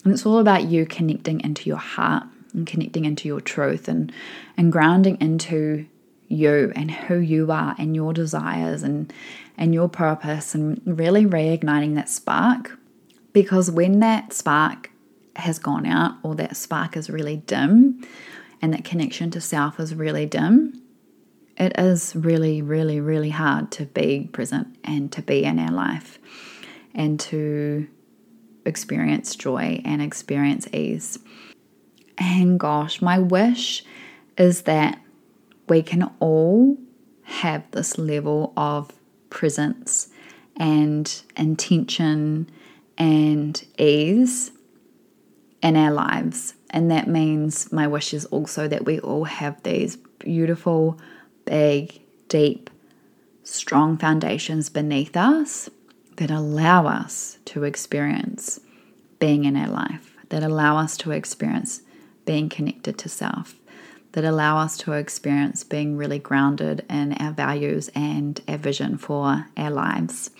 And 0.04 0.12
it's 0.12 0.26
all 0.26 0.39
about 0.39 0.63
you 0.63 0.88
connecting 0.88 1.39
into 1.41 1.69
your 1.69 1.78
heart 1.78 2.23
and 2.56 2.65
connecting 2.65 3.06
into 3.06 3.28
your 3.28 3.39
truth 3.39 3.88
and, 3.88 4.12
and 4.58 4.71
grounding 4.71 5.21
into 5.21 5.86
you 6.28 6.73
and 6.76 6.89
who 6.89 7.19
you 7.19 7.52
are 7.52 7.76
and 7.78 7.95
your 7.95 8.13
desires 8.13 8.82
and, 8.82 9.13
and 9.60 9.76
your 9.76 9.89
purpose 9.89 10.56
and 10.56 10.82
really 10.88 11.28
reigniting 11.28 11.93
that 11.93 12.10
spark. 12.10 12.80
Because 13.34 13.70
when 13.70 14.00
that 14.00 14.34
spark 14.34 14.92
has 15.36 15.60
gone 15.60 15.86
out 15.86 16.16
or 16.24 16.36
that 16.36 16.56
spark 16.56 16.98
is 16.98 17.10
really 17.10 17.38
dim 17.38 18.04
and 18.62 18.74
that 18.74 18.84
connection 18.84 19.30
to 19.32 19.42
self 19.42 19.80
is 19.80 19.94
really 19.94 20.26
dim, 20.26 20.82
it 21.58 21.78
is 21.78 22.16
really, 22.16 22.62
really, 22.62 23.00
really 23.00 23.30
hard 23.30 23.72
to 23.72 23.86
be 23.86 24.30
present 24.32 24.78
and 24.84 25.12
to 25.12 25.22
be 25.22 25.44
in 25.44 25.60
our 25.60 25.72
life 25.72 26.20
and 26.94 27.20
to 27.20 27.88
experience 28.66 29.36
joy 29.36 29.82
and 29.86 30.02
experience 30.02 30.68
ease. 30.74 31.18
And 32.18 32.60
gosh, 32.60 33.02
my 33.02 33.20
wish 33.20 33.84
is 34.38 34.63
that 34.63 35.02
we 35.68 35.82
can 35.82 36.12
all 36.20 36.78
have 37.24 37.70
this 37.72 37.98
level 37.98 38.54
of 38.56 38.92
presence 39.30 40.10
and 40.56 41.22
intention 41.36 42.50
and 42.98 43.64
ease 43.78 44.52
in 45.62 45.76
our 45.76 45.92
lives. 45.92 46.54
And 46.70 46.92
that 46.92 47.08
means 47.08 47.72
my 47.72 47.88
wish 47.88 48.14
is 48.14 48.26
also 48.26 48.68
that 48.68 48.86
we 48.86 49.00
all 49.00 49.24
have 49.24 49.62
these 49.64 49.98
beautiful, 50.20 51.00
big, 51.46 52.02
deep, 52.28 52.70
strong 53.44 53.98
foundations 53.98 54.70
beneath 54.70 55.16
us 55.16 55.70
that 56.18 56.32
allow 56.32 56.86
us 56.88 57.38
to 57.46 57.64
experience 57.64 58.60
being 59.20 59.46
in 59.46 59.56
our 59.56 59.70
life, 59.70 60.16
that 60.30 60.44
allow 60.44 60.78
us 60.78 60.98
to 60.98 61.12
experience 61.12 61.82
being 62.26 62.50
connected 62.50 62.98
to 62.98 63.10
self, 63.10 63.56
that 64.12 64.26
allow 64.26 64.58
us 64.58 64.78
to 64.78 64.94
experience 64.94 65.64
being 65.64 65.96
really 65.96 66.20
grounded 66.20 66.86
in 66.90 67.14
our 67.14 67.32
values 67.32 67.90
and 67.96 68.42
our 68.48 68.58
vision 68.58 68.98
for 68.98 69.48
our 69.56 69.72
lives. 69.72 70.32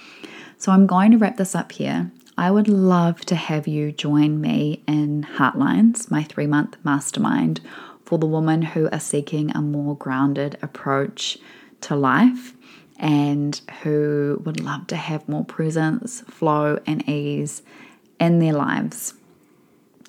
So 0.58 0.72
I'm 0.72 0.88
going 0.88 1.12
to 1.12 1.18
wrap 1.18 1.38
this 1.38 1.56
up 1.56 1.72
here. 1.72 2.12
I 2.40 2.52
would 2.52 2.68
love 2.68 3.22
to 3.26 3.36
have 3.36 3.68
you 3.68 3.92
join 3.92 4.40
me 4.40 4.84
in 4.88 5.24
Heartlines, 5.24 6.12
my 6.12 6.22
three 6.22 6.46
month 6.46 6.78
mastermind 6.84 7.62
for 8.06 8.20
the 8.20 8.28
women 8.28 8.62
who 8.62 8.88
are 8.92 9.00
seeking 9.00 9.50
a 9.52 9.62
more 9.62 9.98
grounded 9.98 10.56
approach 10.62 11.40
to 11.82 11.96
life 11.96 12.54
and 13.00 13.60
who 13.82 14.40
would 14.46 14.60
love 14.60 14.86
to 14.88 14.96
have 14.96 15.28
more 15.28 15.46
presence, 15.46 16.22
flow, 16.22 16.80
and 16.86 17.08
ease 17.10 17.64
in 18.20 18.38
their 18.38 18.54
lives. 18.54 19.16